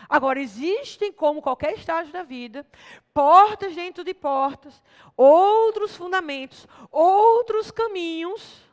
[0.09, 2.67] Agora, existem, como qualquer estágio da vida,
[3.13, 4.83] portas dentro de portas,
[5.17, 8.65] outros fundamentos, outros caminhos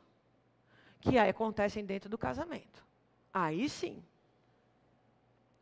[0.99, 2.85] que aí acontecem dentro do casamento.
[3.33, 4.03] Aí sim.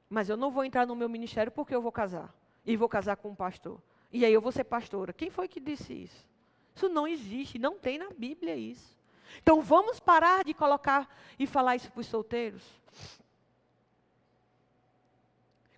[0.09, 2.33] Mas eu não vou entrar no meu ministério porque eu vou casar.
[2.65, 3.81] E vou casar com um pastor.
[4.11, 5.13] E aí eu vou ser pastora.
[5.13, 6.27] Quem foi que disse isso?
[6.75, 8.97] Isso não existe, não tem na Bíblia isso.
[9.41, 12.63] Então vamos parar de colocar e falar isso para os solteiros.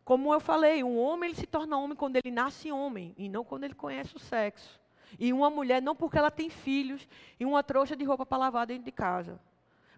[0.04, 3.44] Como eu falei, um homem ele se torna homem quando ele nasce homem e não
[3.44, 4.80] quando ele conhece o sexo.
[5.18, 7.08] E uma mulher não porque ela tem filhos
[7.40, 9.40] e uma trouxa de roupa para lavar dentro de casa,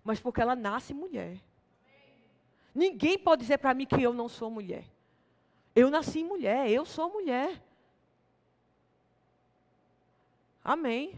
[0.03, 1.39] mas porque ela nasce mulher.
[2.73, 4.85] Ninguém pode dizer para mim que eu não sou mulher.
[5.73, 7.61] Eu nasci mulher, eu sou mulher.
[10.63, 11.17] Amém.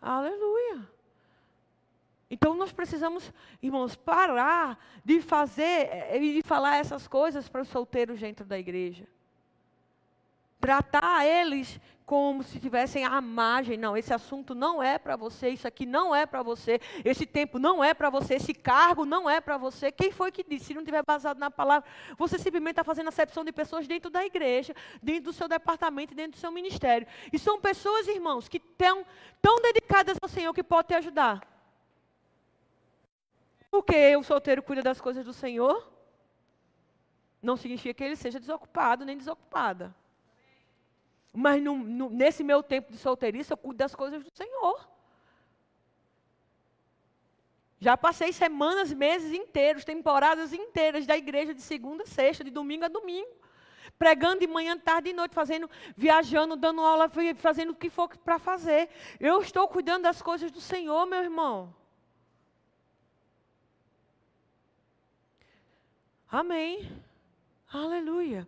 [0.00, 0.88] Aleluia.
[2.30, 7.68] Então nós precisamos, irmãos, parar de fazer eh, e de falar essas coisas para os
[7.68, 9.08] solteiros dentro da igreja.
[10.60, 13.76] Tratar eles como se tivessem a margem.
[13.76, 17.58] Não, esse assunto não é para você, isso aqui não é para você, esse tempo
[17.58, 19.90] não é para você, esse cargo não é para você.
[19.90, 20.66] Quem foi que disse?
[20.66, 21.88] Se não tiver baseado na palavra,
[22.18, 26.32] você simplesmente está fazendo acepção de pessoas dentro da igreja, dentro do seu departamento, dentro
[26.32, 27.06] do seu ministério.
[27.32, 29.04] E são pessoas, irmãos, que estão
[29.40, 31.59] tão dedicadas ao Senhor que podem te ajudar.
[33.70, 35.90] Porque o solteiro cuida das coisas do Senhor,
[37.40, 39.94] não significa que ele seja desocupado nem desocupada.
[41.32, 44.88] Mas no, no, nesse meu tempo de solteirice, eu cuido das coisas do Senhor.
[47.78, 52.84] Já passei semanas, meses inteiros, temporadas inteiras da igreja de segunda a sexta, de domingo
[52.84, 53.30] a domingo.
[53.98, 58.38] Pregando de manhã, tarde e noite, fazendo, viajando, dando aula, fazendo o que for para
[58.38, 58.90] fazer.
[59.18, 61.74] Eu estou cuidando das coisas do Senhor, meu irmão.
[66.30, 66.88] Amém.
[67.72, 68.46] Aleluia.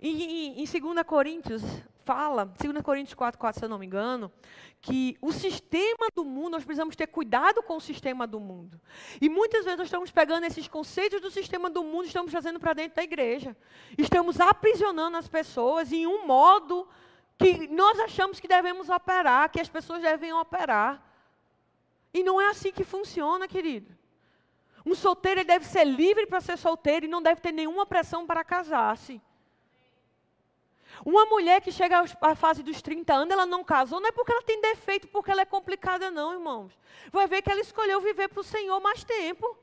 [0.00, 1.62] E, em 2 Coríntios,
[2.04, 4.32] fala, 2 Coríntios 4, 4, se eu não me engano,
[4.80, 8.80] que o sistema do mundo, nós precisamos ter cuidado com o sistema do mundo.
[9.20, 12.58] E muitas vezes nós estamos pegando esses conceitos do sistema do mundo e estamos trazendo
[12.58, 13.56] para dentro da igreja.
[13.96, 16.88] Estamos aprisionando as pessoas em um modo
[17.38, 21.00] que nós achamos que devemos operar, que as pessoas devem operar.
[22.12, 24.01] E não é assim que funciona, querido.
[24.84, 28.44] Um solteiro deve ser livre para ser solteiro e não deve ter nenhuma pressão para
[28.44, 29.20] casar-se.
[31.04, 34.32] Uma mulher que chega à fase dos 30 anos, ela não casou, não é porque
[34.32, 36.78] ela tem defeito, porque ela é complicada, não, irmãos.
[37.10, 39.56] Vai ver que ela escolheu viver para o Senhor mais tempo.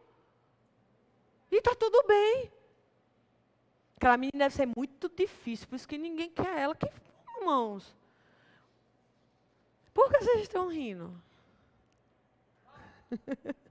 [1.52, 2.52] E está tudo bem.
[3.98, 6.74] Aquela menina deve ser muito difícil, por isso que ninguém quer ela.
[6.76, 6.88] Que
[7.38, 7.96] irmãos?
[9.94, 11.14] Por que vocês estão rindo?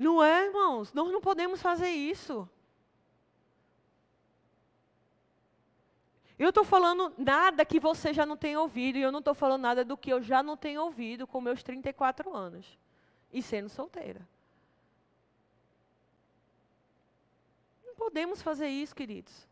[0.00, 0.92] não é, irmãos?
[0.94, 2.48] Nós não podemos fazer isso.
[6.38, 9.60] Eu estou falando nada que você já não tenha ouvido, e eu não estou falando
[9.60, 12.78] nada do que eu já não tenho ouvido com meus 34 anos
[13.30, 14.26] e sendo solteira.
[17.84, 19.46] Não podemos fazer isso, queridos.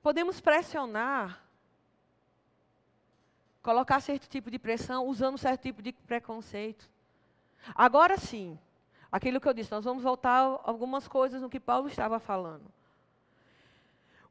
[0.00, 1.44] Podemos pressionar,
[3.62, 6.95] colocar certo tipo de pressão, usando certo tipo de preconceito.
[7.74, 8.58] Agora sim,
[9.10, 12.72] aquilo que eu disse, nós vamos voltar algumas coisas no que Paulo estava falando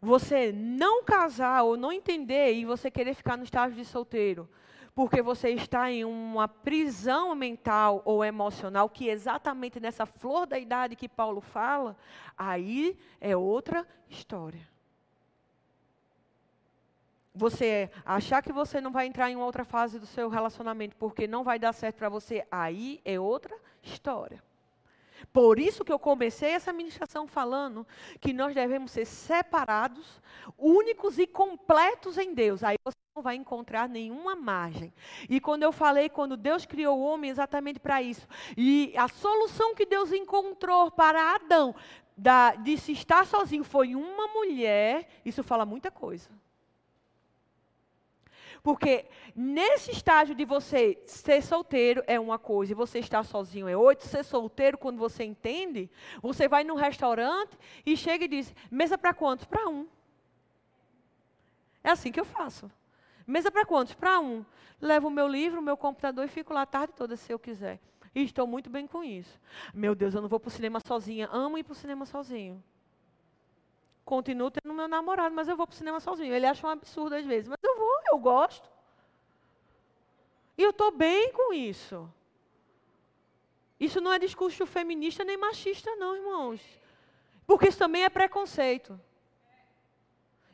[0.06, 4.48] você não casar ou não entender e você querer ficar no estágio de solteiro,
[4.94, 10.58] porque você está em uma prisão mental ou emocional, que é exatamente nessa flor da
[10.58, 11.98] idade que Paulo fala,
[12.38, 14.75] aí é outra história.
[17.36, 21.44] Você achar que você não vai entrar em outra fase do seu relacionamento porque não
[21.44, 24.42] vai dar certo para você, aí é outra história.
[25.32, 27.86] Por isso que eu comecei essa ministração falando
[28.20, 30.22] que nós devemos ser separados,
[30.58, 32.64] únicos e completos em Deus.
[32.64, 34.94] Aí você não vai encontrar nenhuma margem.
[35.30, 39.76] E quando eu falei, quando Deus criou o homem exatamente para isso, e a solução
[39.76, 41.76] que Deus encontrou para Adão
[42.18, 46.30] da, de se estar sozinho foi uma mulher, isso fala muita coisa.
[48.66, 53.78] Porque nesse estágio de você ser solteiro é uma coisa e você estar sozinho é
[53.78, 54.08] outra.
[54.08, 55.88] Ser solteiro, quando você entende,
[56.20, 59.46] você vai num restaurante e chega e diz: mesa para quantos?
[59.46, 59.88] Para um.
[61.84, 62.72] É assim que eu faço.
[63.28, 63.94] Mesa para quantos?
[63.94, 64.44] Para um.
[64.82, 67.38] Levo o meu livro, o meu computador e fico lá a tarde toda se eu
[67.38, 67.80] quiser.
[68.16, 69.40] E estou muito bem com isso.
[69.76, 71.30] Meu Deus, eu não vou para o cinema sozinha.
[71.32, 72.64] Amo ir para o cinema sozinho.
[74.06, 76.34] Continuo tendo meu namorado, mas eu vou para o cinema sozinho.
[76.34, 78.70] Ele acha um absurdo às vezes, mas eu vou, eu gosto.
[80.56, 82.08] E eu estou bem com isso.
[83.80, 86.62] Isso não é discurso feminista nem machista, não, irmãos.
[87.48, 89.00] Porque isso também é preconceito.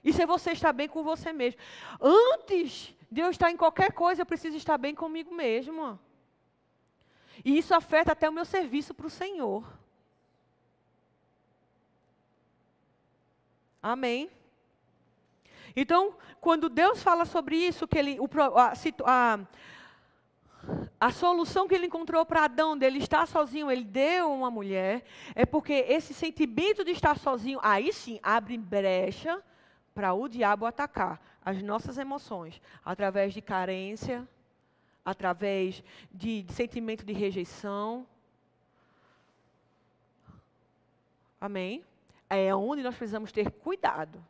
[0.01, 1.59] Isso é você estar bem com você mesmo.
[1.99, 5.99] Antes de eu estar em qualquer coisa, eu preciso estar bem comigo mesmo.
[7.43, 9.80] E isso afeta até o meu serviço para o Senhor.
[13.81, 14.29] Amém.
[15.75, 18.73] Então, quando Deus fala sobre isso, que ele, o, a,
[19.05, 19.39] a,
[20.99, 25.03] a solução que ele encontrou para Adão, dele estar sozinho, ele deu uma mulher,
[25.33, 29.41] é porque esse sentimento de estar sozinho, aí sim, abre brecha
[29.93, 34.27] para o diabo atacar as nossas emoções, através de carência,
[35.03, 38.05] através de, de sentimento de rejeição.
[41.39, 41.83] Amém?
[42.33, 44.23] É onde nós precisamos ter cuidado.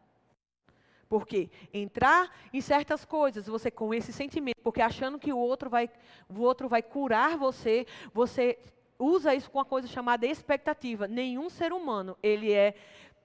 [1.08, 5.90] Porque entrar em certas coisas, você com esse sentimento, porque achando que o outro vai,
[6.28, 8.58] o outro vai curar você, você
[8.98, 11.08] usa isso com uma coisa chamada expectativa.
[11.08, 12.74] Nenhum ser humano, ele é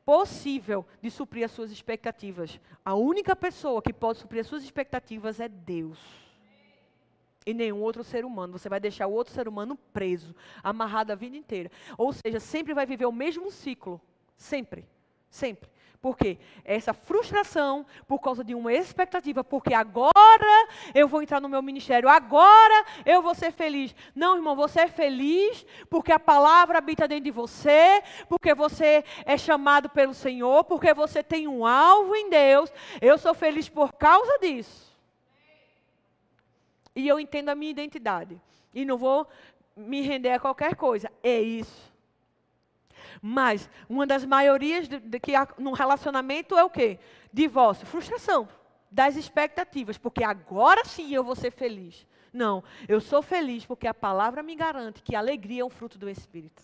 [0.05, 2.61] possível de suprir as suas expectativas.
[2.85, 5.99] A única pessoa que pode suprir as suas expectativas é Deus.
[7.47, 8.59] E nenhum outro ser humano.
[8.59, 11.71] Você vai deixar o outro ser humano preso, amarrado a vida inteira.
[11.97, 14.01] Ou seja, sempre vai viver o mesmo ciclo.
[14.37, 14.87] Sempre.
[15.31, 15.71] Sempre.
[16.01, 16.39] Por quê?
[16.65, 22.09] Essa frustração por causa de uma expectativa, porque agora eu vou entrar no meu ministério,
[22.09, 23.93] agora eu vou ser feliz.
[24.15, 29.37] Não, irmão, você é feliz porque a palavra habita dentro de você, porque você é
[29.37, 32.73] chamado pelo Senhor, porque você tem um alvo em Deus.
[33.01, 34.95] Eu sou feliz por causa disso.
[36.95, 38.41] E eu entendo a minha identidade.
[38.73, 39.27] E não vou
[39.77, 41.11] me render a qualquer coisa.
[41.23, 41.96] É isso.
[43.21, 46.99] Mas uma das maiorias de, de que há num relacionamento é o quê?
[47.33, 48.49] Divórcio, frustração
[48.91, 52.07] das expectativas, porque agora sim eu vou ser feliz.
[52.33, 55.99] Não, eu sou feliz porque a palavra me garante que a alegria é um fruto
[55.99, 56.63] do Espírito.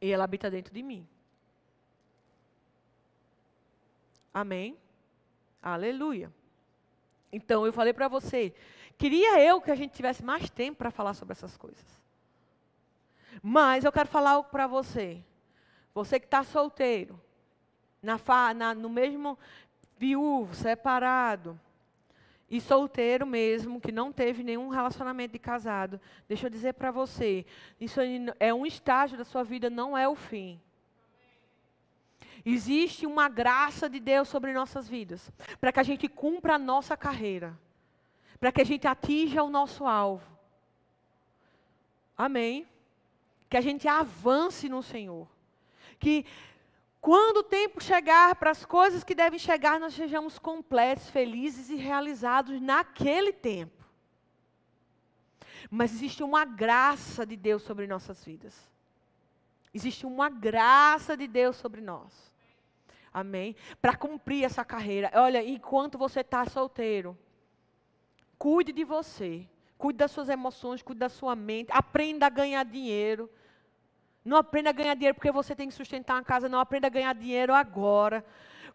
[0.00, 1.06] E ela habita dentro de mim.
[4.32, 4.76] Amém?
[5.62, 6.32] Aleluia.
[7.32, 8.52] Então eu falei para você,
[8.98, 12.01] queria eu que a gente tivesse mais tempo para falar sobre essas coisas.
[13.40, 15.22] Mas eu quero falar algo para você.
[15.94, 17.20] Você que está solteiro,
[18.02, 18.18] na,
[18.54, 19.38] na, no mesmo
[19.96, 21.58] viúvo, separado,
[22.52, 27.46] e solteiro mesmo, que não teve nenhum relacionamento de casado, deixa eu dizer para você,
[27.80, 27.98] isso
[28.38, 30.60] é um estágio da sua vida, não é o fim.
[32.44, 36.94] Existe uma graça de Deus sobre nossas vidas, para que a gente cumpra a nossa
[36.94, 37.58] carreira,
[38.38, 40.30] para que a gente atinja o nosso alvo.
[42.18, 42.66] Amém?
[43.52, 45.28] Que a gente avance no Senhor.
[45.98, 46.24] Que
[47.02, 51.76] quando o tempo chegar para as coisas que devem chegar, nós sejamos completos, felizes e
[51.76, 53.84] realizados naquele tempo.
[55.70, 58.54] Mas existe uma graça de Deus sobre nossas vidas.
[59.74, 62.32] Existe uma graça de Deus sobre nós.
[63.12, 63.54] Amém?
[63.82, 65.10] Para cumprir essa carreira.
[65.14, 67.18] Olha, enquanto você está solteiro,
[68.38, 69.46] cuide de você.
[69.76, 71.70] Cuide das suas emoções, cuide da sua mente.
[71.70, 73.28] Aprenda a ganhar dinheiro.
[74.24, 76.48] Não aprenda a ganhar dinheiro porque você tem que sustentar uma casa.
[76.48, 78.24] Não aprenda a ganhar dinheiro agora.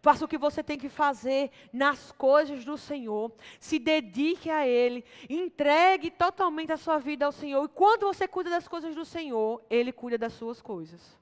[0.00, 3.32] Faça o que você tem que fazer nas coisas do Senhor.
[3.58, 5.04] Se dedique a Ele.
[5.28, 7.64] Entregue totalmente a sua vida ao Senhor.
[7.64, 11.18] E quando você cuida das coisas do Senhor, Ele cuida das suas coisas.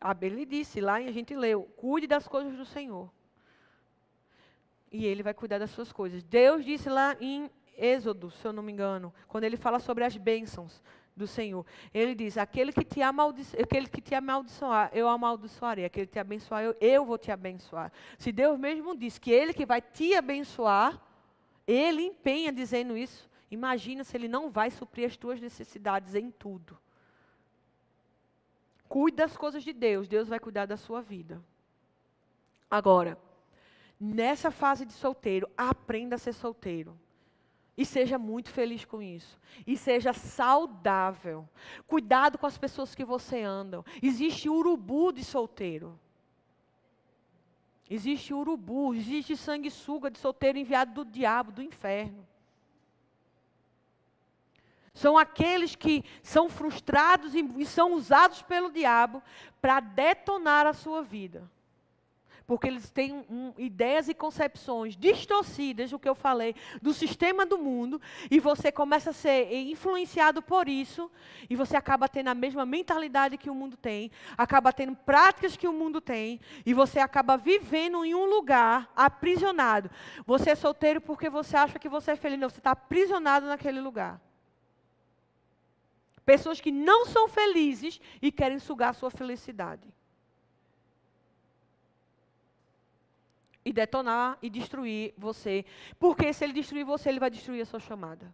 [0.00, 3.10] A Bíblia disse lá e a gente leu: cuide das coisas do Senhor.
[4.90, 6.22] E Ele vai cuidar das suas coisas.
[6.22, 10.16] Deus disse lá em Êxodo, se eu não me engano, quando ele fala sobre as
[10.16, 10.82] bênçãos
[11.16, 11.64] do Senhor.
[11.94, 13.56] Ele diz: aquele que te, amaldiço...
[13.60, 15.84] aquele que te amaldiçoar, eu amaldiçoarei.
[15.84, 17.90] Aquele que te abençoar, eu, eu vou te abençoar.
[18.18, 21.00] Se Deus mesmo diz que Ele que vai te abençoar,
[21.66, 23.28] Ele empenha dizendo isso.
[23.50, 26.76] Imagina se Ele não vai suprir as tuas necessidades em tudo.
[28.88, 31.42] Cuide das coisas de Deus, Deus vai cuidar da sua vida.
[32.70, 33.18] Agora,
[33.98, 36.98] nessa fase de solteiro, aprenda a ser solteiro.
[37.76, 39.38] E seja muito feliz com isso.
[39.66, 41.46] E seja saudável.
[41.86, 43.84] Cuidado com as pessoas que você anda.
[44.02, 45.98] Existe urubu de solteiro.
[47.88, 52.26] Existe urubu, existe sanguessuga de solteiro enviado do diabo, do inferno.
[54.92, 59.22] São aqueles que são frustrados e, e são usados pelo diabo
[59.60, 61.48] para detonar a sua vida
[62.46, 67.58] porque eles têm um, ideias e concepções distorcidas do que eu falei, do sistema do
[67.58, 71.10] mundo, e você começa a ser influenciado por isso,
[71.50, 75.66] e você acaba tendo a mesma mentalidade que o mundo tem, acaba tendo práticas que
[75.66, 79.90] o mundo tem, e você acaba vivendo em um lugar aprisionado.
[80.24, 83.80] Você é solteiro porque você acha que você é feliz, não, você está aprisionado naquele
[83.80, 84.20] lugar.
[86.24, 89.82] Pessoas que não são felizes e querem sugar a sua felicidade.
[93.66, 95.64] E detonar e destruir você.
[95.98, 98.32] Porque se ele destruir você, ele vai destruir a sua chamada.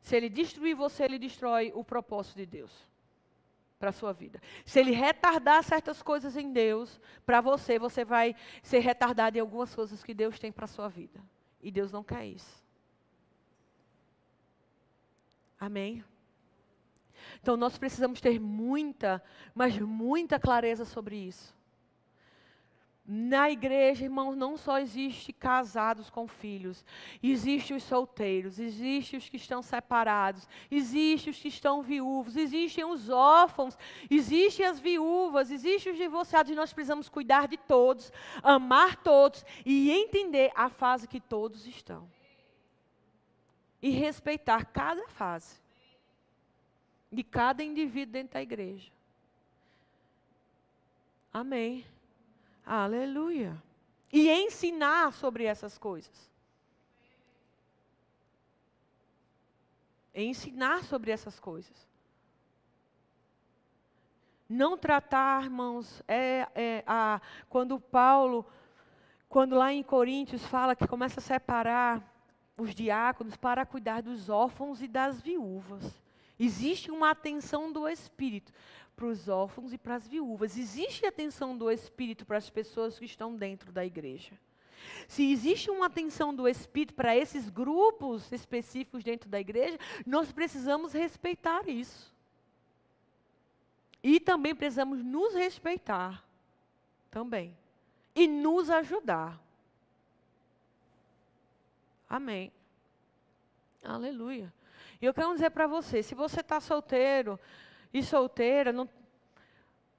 [0.00, 2.72] Se ele destruir você, ele destrói o propósito de Deus.
[3.78, 4.40] para a sua vida.
[4.64, 9.74] Se ele retardar certas coisas em Deus, para você, você vai ser retardado em algumas
[9.74, 11.20] coisas que Deus tem para a sua vida.
[11.60, 12.62] E Deus não quer isso.
[15.58, 16.04] Amém?
[17.40, 19.20] Então nós precisamos ter muita,
[19.52, 21.52] mas muita clareza sobre isso.
[23.14, 26.82] Na igreja, irmãos, não só existe casados com filhos,
[27.22, 33.10] existe os solteiros, existe os que estão separados, existe os que estão viúvos, existem os
[33.10, 33.76] órfãos,
[34.10, 38.10] existem as viúvas, existem os divorciados, e nós precisamos cuidar de todos,
[38.42, 42.08] amar todos e entender a fase que todos estão.
[43.82, 45.60] E respeitar cada fase
[47.12, 48.90] de cada indivíduo dentro da igreja.
[51.30, 51.91] Amém.
[52.74, 53.62] Aleluia.
[54.10, 56.30] E ensinar sobre essas coisas.
[60.14, 61.86] Ensinar sobre essas coisas.
[64.48, 67.20] Não tratar, irmãos, é, é a,
[67.50, 68.46] quando Paulo,
[69.28, 72.02] quando lá em Coríntios fala que começa a separar
[72.56, 76.02] os diáconos para cuidar dos órfãos e das viúvas.
[76.40, 78.50] Existe uma atenção do Espírito
[79.02, 80.56] para os órfãos e para as viúvas.
[80.56, 84.38] Existe atenção do Espírito para as pessoas que estão dentro da igreja.
[85.08, 89.76] Se existe uma atenção do Espírito para esses grupos específicos dentro da igreja,
[90.06, 92.14] nós precisamos respeitar isso.
[94.00, 96.24] E também precisamos nos respeitar.
[97.10, 97.56] Também.
[98.14, 99.40] E nos ajudar.
[102.08, 102.52] Amém.
[103.82, 104.52] Aleluia.
[105.00, 107.38] E eu quero dizer para você: se você está solteiro,
[107.92, 108.88] e solteira, não,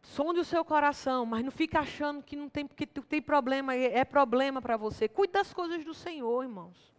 [0.01, 3.99] sonde o seu coração, mas não fica achando que não tem, que tem problema, é,
[3.99, 5.07] é problema para você.
[5.07, 6.93] Cuide das coisas do Senhor, irmãos.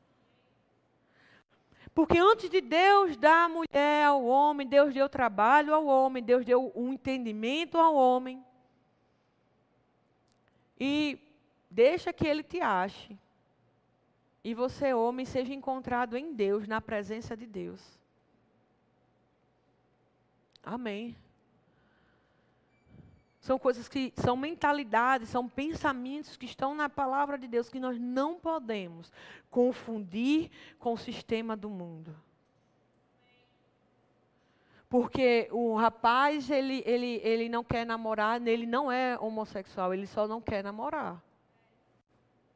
[1.94, 6.44] Porque antes de Deus dar a mulher ao homem, Deus deu trabalho ao homem, Deus
[6.44, 8.44] deu um entendimento ao homem.
[10.78, 11.18] E
[11.70, 13.16] deixa que ele te ache.
[14.42, 17.80] E você, homem, seja encontrado em Deus, na presença de Deus.
[20.64, 21.16] Amém.
[23.40, 28.00] São coisas que são mentalidades, são pensamentos que estão na palavra de Deus que nós
[28.00, 29.12] não podemos
[29.50, 32.16] confundir com o sistema do mundo.
[34.88, 40.26] Porque o rapaz, ele, ele, ele não quer namorar, ele não é homossexual, ele só
[40.26, 41.22] não quer namorar.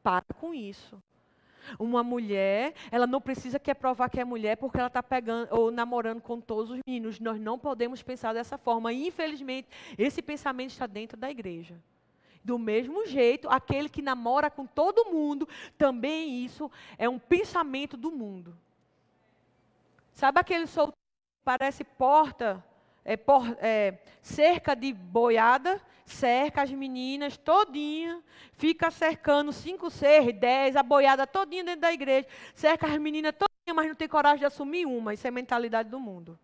[0.02, 1.02] Para com isso.
[1.78, 5.70] Uma mulher, ela não precisa quer provar que é mulher porque ela está pegando ou
[5.70, 7.18] namorando com todos os meninos.
[7.18, 8.92] Nós não podemos pensar dessa forma.
[8.92, 11.74] infelizmente, esse pensamento está dentro da igreja.
[12.44, 18.10] Do mesmo jeito, aquele que namora com todo mundo, também isso é um pensamento do
[18.10, 18.56] mundo.
[20.14, 22.64] Sabe aquele solteiro que parece porta
[23.08, 30.76] é, por, é, cerca de boiada, cerca as meninas todinha, fica cercando cinco ser, dez,
[30.76, 34.44] a boiada todinha dentro da igreja, cerca as meninas todinha, mas não tem coragem de
[34.44, 35.14] assumir uma.
[35.14, 36.38] Isso é mentalidade do mundo.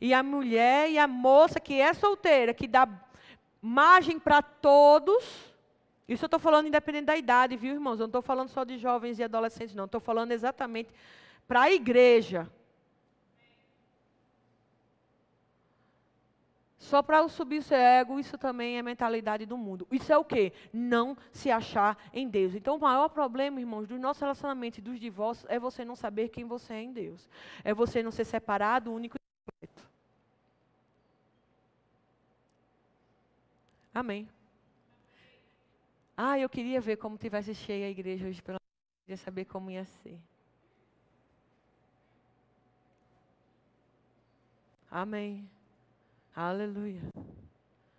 [0.00, 2.88] E a mulher e a moça que é solteira, que dá
[3.60, 5.22] margem para todos,
[6.08, 8.00] isso eu estou falando independente da idade, viu, irmãos?
[8.00, 9.84] Eu não estou falando só de jovens e adolescentes, não.
[9.84, 10.90] Estou falando exatamente
[11.46, 12.50] para a igreja.
[16.92, 19.88] Só para subir o seu ego, isso também é mentalidade do mundo.
[19.90, 20.52] Isso é o quê?
[20.70, 22.54] Não se achar em Deus.
[22.54, 26.28] Então, o maior problema, irmãos, do nosso relacionamento e dos divórcios é você não saber
[26.28, 27.30] quem você é em Deus.
[27.64, 29.20] É você não ser separado, único e
[29.50, 29.88] completo.
[33.94, 34.28] Amém.
[36.14, 38.58] Ah, eu queria ver como tivesse cheia a igreja hoje pela
[39.06, 40.20] queria saber como ia ser.
[44.90, 45.48] Amém.
[46.34, 47.02] Aleluia.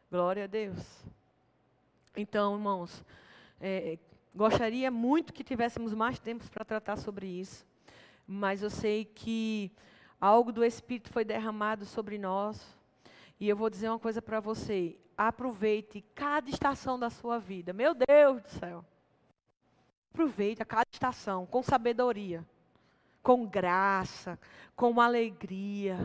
[0.09, 1.05] Glória a Deus.
[2.17, 3.05] Então, irmãos,
[3.61, 3.99] é,
[4.33, 7.63] gostaria muito que tivéssemos mais tempo para tratar sobre isso,
[8.25, 9.71] mas eu sei que
[10.19, 12.75] algo do Espírito foi derramado sobre nós,
[13.39, 17.71] e eu vou dizer uma coisa para você: aproveite cada estação da sua vida.
[17.71, 18.83] Meu Deus do céu.
[20.11, 22.43] Aproveite a cada estação com sabedoria,
[23.21, 24.39] com graça,
[24.75, 25.97] com alegria,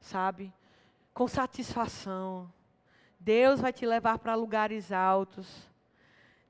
[0.00, 0.52] sabe?
[1.18, 2.48] Com satisfação.
[3.18, 5.68] Deus vai te levar para lugares altos.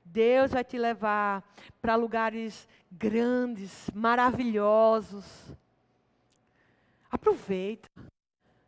[0.05, 1.43] Deus vai te levar
[1.81, 5.25] para lugares grandes, maravilhosos.
[7.09, 7.89] Aproveita,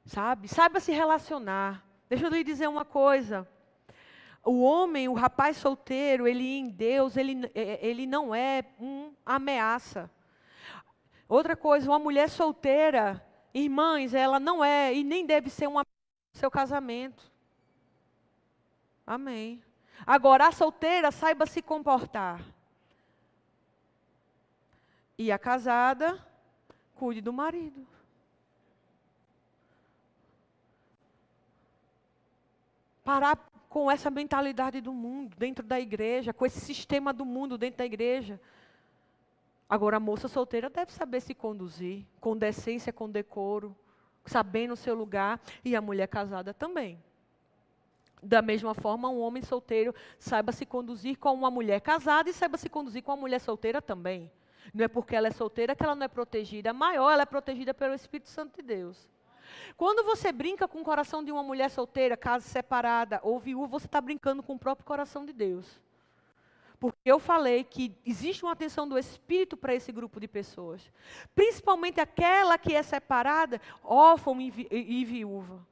[0.04, 0.48] sabe?
[0.48, 1.86] Saiba se relacionar.
[2.10, 3.48] Deixa eu lhe dizer uma coisa.
[4.44, 10.10] O homem, o rapaz solteiro, ele em Deus, ele, ele não é uma ameaça.
[11.30, 13.24] Outra coisa, uma mulher solteira,
[13.54, 15.86] irmãs, ela não é e nem deve ser uma
[16.34, 17.32] seu casamento.
[19.06, 19.62] Amém.
[20.06, 22.42] Agora, a solteira saiba se comportar.
[25.18, 26.18] E a casada,
[26.96, 27.86] cuide do marido.
[33.04, 33.36] Parar
[33.70, 37.86] com essa mentalidade do mundo dentro da igreja, com esse sistema do mundo dentro da
[37.86, 38.40] igreja.
[39.72, 43.74] Agora, a moça solteira deve saber se conduzir, com decência, com decoro,
[44.26, 47.02] sabendo o seu lugar, e a mulher casada também.
[48.22, 52.58] Da mesma forma, um homem solteiro saiba se conduzir com uma mulher casada e saiba
[52.58, 54.30] se conduzir com uma mulher solteira também.
[54.74, 56.74] Não é porque ela é solteira que ela não é protegida.
[56.74, 59.08] Maior, ela é protegida pelo Espírito Santo de Deus.
[59.78, 63.86] Quando você brinca com o coração de uma mulher solteira, casa separada ou viúva, você
[63.86, 65.80] está brincando com o próprio coração de Deus.
[66.82, 70.82] Porque eu falei que existe uma atenção do Espírito para esse grupo de pessoas.
[71.36, 75.64] Principalmente aquela que é separada, órfã e, vi e viúva.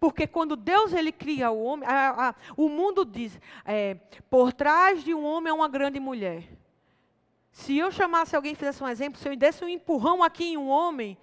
[0.00, 3.96] Porque quando Deus ele cria o homem, a, a, o mundo diz, é,
[4.30, 6.48] por trás de um homem é uma grande mulher.
[7.50, 10.56] Se eu chamasse alguém e fizesse um exemplo, se eu desse um empurrão aqui em
[10.56, 11.18] um homem,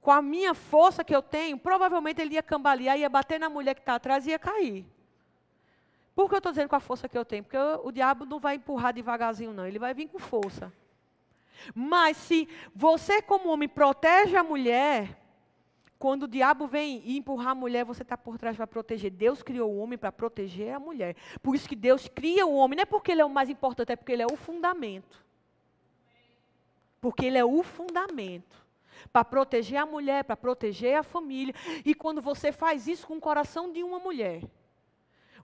[0.00, 3.74] com a minha força que eu tenho, provavelmente ele ia cambalear, ia bater na mulher
[3.74, 4.86] que está atrás e ia cair.
[6.20, 7.42] Por que eu estou dizendo com a força que eu tenho?
[7.42, 9.66] Porque o, o diabo não vai empurrar devagarzinho, não.
[9.66, 10.70] Ele vai vir com força.
[11.74, 15.18] Mas se você, como homem, protege a mulher,
[15.98, 19.10] quando o diabo vem e empurrar a mulher, você está por trás para proteger.
[19.10, 21.16] Deus criou o homem para proteger a mulher.
[21.42, 22.76] Por isso que Deus cria o homem.
[22.76, 25.24] Não é porque ele é o mais importante, é porque ele é o fundamento.
[27.00, 28.62] Porque ele é o fundamento
[29.10, 31.54] para proteger a mulher, para proteger a família.
[31.82, 34.42] E quando você faz isso com o coração de uma mulher,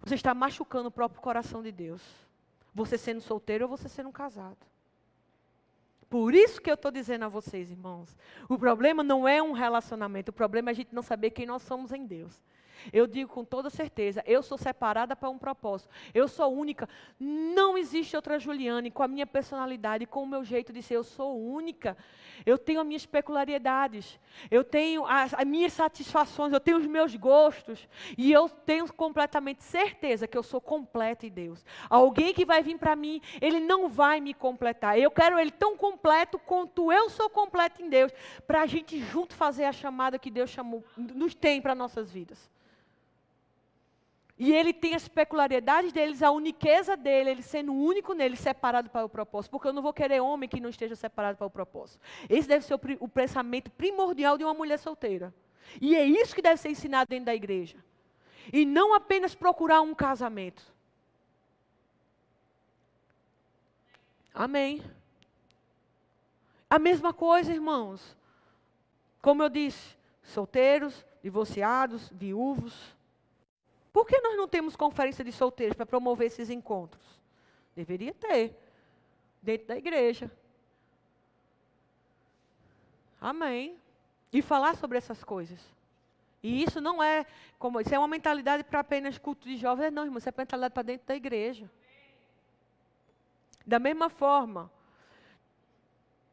[0.03, 2.03] você está machucando o próprio coração de Deus.
[2.75, 4.59] Você sendo solteiro ou você sendo casado.
[6.09, 8.17] Por isso que eu estou dizendo a vocês, irmãos,
[8.49, 11.63] o problema não é um relacionamento, o problema é a gente não saber quem nós
[11.63, 12.41] somos em Deus.
[12.93, 15.91] Eu digo com toda certeza, eu sou separada para um propósito.
[16.15, 16.89] Eu sou única.
[17.19, 20.97] Não existe outra Juliane com a minha personalidade, com o meu jeito de ser.
[20.97, 21.97] Eu sou única.
[22.45, 24.19] Eu tenho as minhas peculiaridades.
[24.51, 26.53] Eu tenho as, as minhas satisfações.
[26.53, 27.89] Eu tenho os meus gostos.
[28.17, 31.65] E eu tenho completamente certeza que eu sou completa em Deus.
[31.89, 34.99] Alguém que vai vir para mim, ele não vai me completar.
[34.99, 38.13] Eu quero ele tão completo quanto eu sou completo em Deus.
[38.47, 42.56] Para a gente junto fazer a chamada que Deus chamou, nos tem para nossas vidas.
[44.39, 49.05] E ele tem as peculiaridades deles, a uniqueza dele, ele sendo único nele, separado para
[49.05, 49.51] o propósito.
[49.51, 52.01] Porque eu não vou querer homem que não esteja separado para o propósito.
[52.29, 55.35] Esse deve ser o, o pensamento primordial de uma mulher solteira.
[55.81, 57.83] E é isso que deve ser ensinado dentro da igreja.
[58.53, 60.63] E não apenas procurar um casamento.
[64.35, 64.83] Amém.
[66.69, 68.15] A mesma coisa, irmãos.
[69.23, 72.96] Como eu disse, solteiros, divorciados, viúvos
[73.97, 77.19] por que nós não temos conferência de solteiros para promover esses encontros?
[77.75, 78.55] Deveria ter,
[79.41, 80.31] dentro da igreja.
[83.19, 83.79] Amém.
[84.31, 85.59] E falar sobre essas coisas.
[86.43, 87.25] E isso não é
[87.59, 90.75] como isso é uma mentalidade para apenas culto de jovens, não, irmão, isso é mentalidade
[90.75, 91.71] para dentro da igreja.
[93.67, 94.71] Da mesma forma,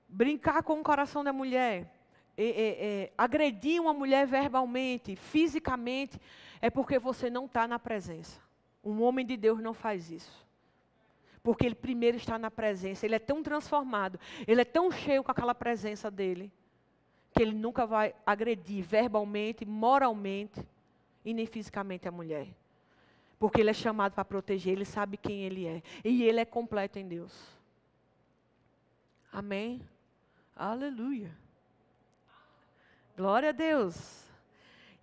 [0.10, 1.90] brincar com o coração da mulher,
[2.36, 6.20] é, é, é, agredir uma mulher verbalmente, fisicamente,
[6.62, 8.42] é porque você não está na presença.
[8.84, 10.44] Um homem de Deus não faz isso.
[11.44, 15.32] Porque ele primeiro está na presença, ele é tão transformado, ele é tão cheio com
[15.32, 16.52] aquela presença dele,
[17.34, 20.66] que ele nunca vai agredir verbalmente, moralmente
[21.26, 22.48] e nem fisicamente a mulher.
[23.38, 25.84] Porque ele é chamado para proteger, ele sabe quem ele é.
[26.04, 27.34] E ele é completo em Deus.
[29.32, 29.82] Amém?
[30.56, 31.43] Aleluia.
[33.16, 34.24] Glória a Deus.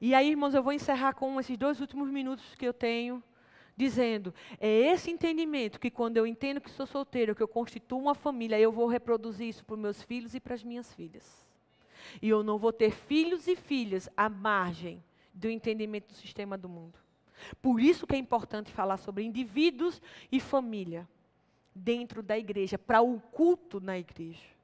[0.01, 3.23] E aí, irmãos, eu vou encerrar com esses dois últimos minutos que eu tenho,
[3.77, 8.15] dizendo: é esse entendimento que quando eu entendo que sou solteiro, que eu constituo uma
[8.15, 11.47] família, eu vou reproduzir isso para os meus filhos e para as minhas filhas.
[12.21, 16.69] E eu não vou ter filhos e filhas à margem do entendimento do sistema do
[16.69, 16.99] mundo.
[17.63, 20.03] Por isso que é importante falar sobre indivíduos
[20.33, 21.09] e família
[21.73, 24.60] dentro da igreja, para o culto na igreja.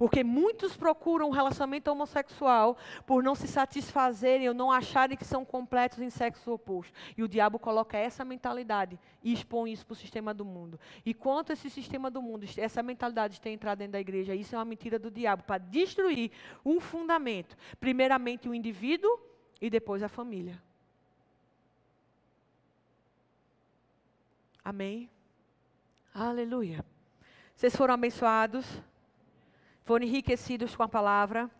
[0.00, 5.44] Porque muitos procuram um relacionamento homossexual por não se satisfazerem ou não acharem que são
[5.44, 6.90] completos em sexo oposto.
[7.18, 10.80] E o diabo coloca essa mentalidade e expõe isso para o sistema do mundo.
[11.04, 14.58] E quanto esse sistema do mundo, essa mentalidade tem entrado dentro da igreja, isso é
[14.58, 16.30] uma mentira do diabo para destruir
[16.64, 17.54] um fundamento.
[17.78, 19.20] Primeiramente o indivíduo
[19.60, 20.62] e depois a família.
[24.64, 25.10] Amém?
[26.14, 26.82] Aleluia.
[27.54, 28.64] Vocês foram abençoados?
[29.84, 31.50] Foram enriquecidos com a palavra?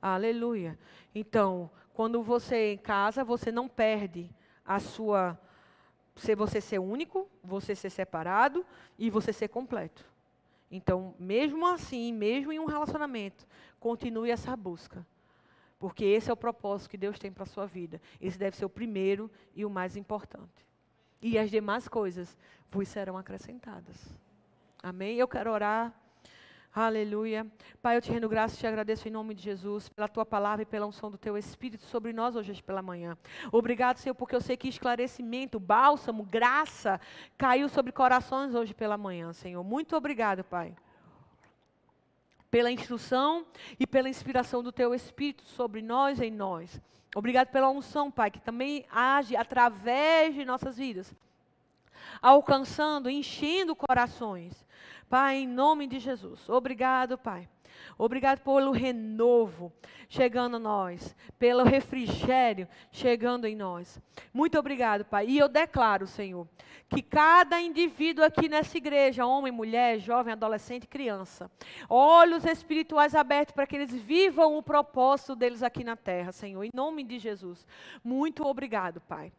[0.00, 0.78] Aleluia.
[1.14, 4.30] Então, quando você em casa, você não perde
[4.64, 5.38] a sua
[6.16, 8.64] se você ser único, você ser separado
[8.98, 10.04] e você ser completo.
[10.70, 13.46] Então, mesmo assim, mesmo em um relacionamento,
[13.78, 15.06] continue essa busca.
[15.78, 18.00] Porque esse é o propósito que Deus tem para a sua vida.
[18.20, 20.66] Esse deve ser o primeiro e o mais importante.
[21.20, 22.36] E as demais coisas
[22.70, 24.16] vos serão acrescentadas.
[24.82, 25.16] Amém?
[25.18, 25.94] Eu quero orar.
[26.78, 27.46] Aleluia.
[27.80, 30.62] Pai, eu te rendo graça e te agradeço em nome de Jesus pela tua palavra
[30.62, 33.16] e pela unção do teu Espírito sobre nós hoje pela manhã.
[33.50, 37.00] Obrigado, Senhor, porque eu sei que esclarecimento, bálsamo, graça
[37.38, 39.64] caiu sobre corações hoje pela manhã, Senhor.
[39.64, 40.76] Muito obrigado, Pai.
[42.50, 43.46] Pela instrução
[43.80, 46.78] e pela inspiração do teu Espírito sobre nós e em nós.
[47.14, 51.10] Obrigado pela unção, Pai, que também age através de nossas vidas,
[52.20, 54.66] alcançando, enchendo corações
[55.08, 57.48] Pai, em nome de Jesus, obrigado, Pai.
[57.98, 59.72] Obrigado pelo renovo
[60.08, 64.00] chegando a nós, pelo refrigério chegando em nós.
[64.32, 65.26] Muito obrigado, Pai.
[65.28, 66.48] E eu declaro, Senhor,
[66.88, 71.50] que cada indivíduo aqui nessa igreja, homem, mulher, jovem, adolescente, criança,
[71.88, 76.70] olhos espirituais abertos para que eles vivam o propósito deles aqui na terra, Senhor, em
[76.74, 77.64] nome de Jesus.
[78.02, 79.32] Muito obrigado, Pai,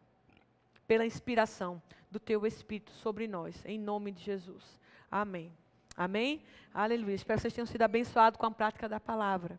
[0.86, 4.78] pela inspiração do Teu Espírito sobre nós, em nome de Jesus.
[5.10, 5.52] Amém.
[5.96, 6.42] Amém?
[6.72, 7.14] Aleluia.
[7.14, 9.58] Espero que vocês tenham sido abençoados com a prática da palavra.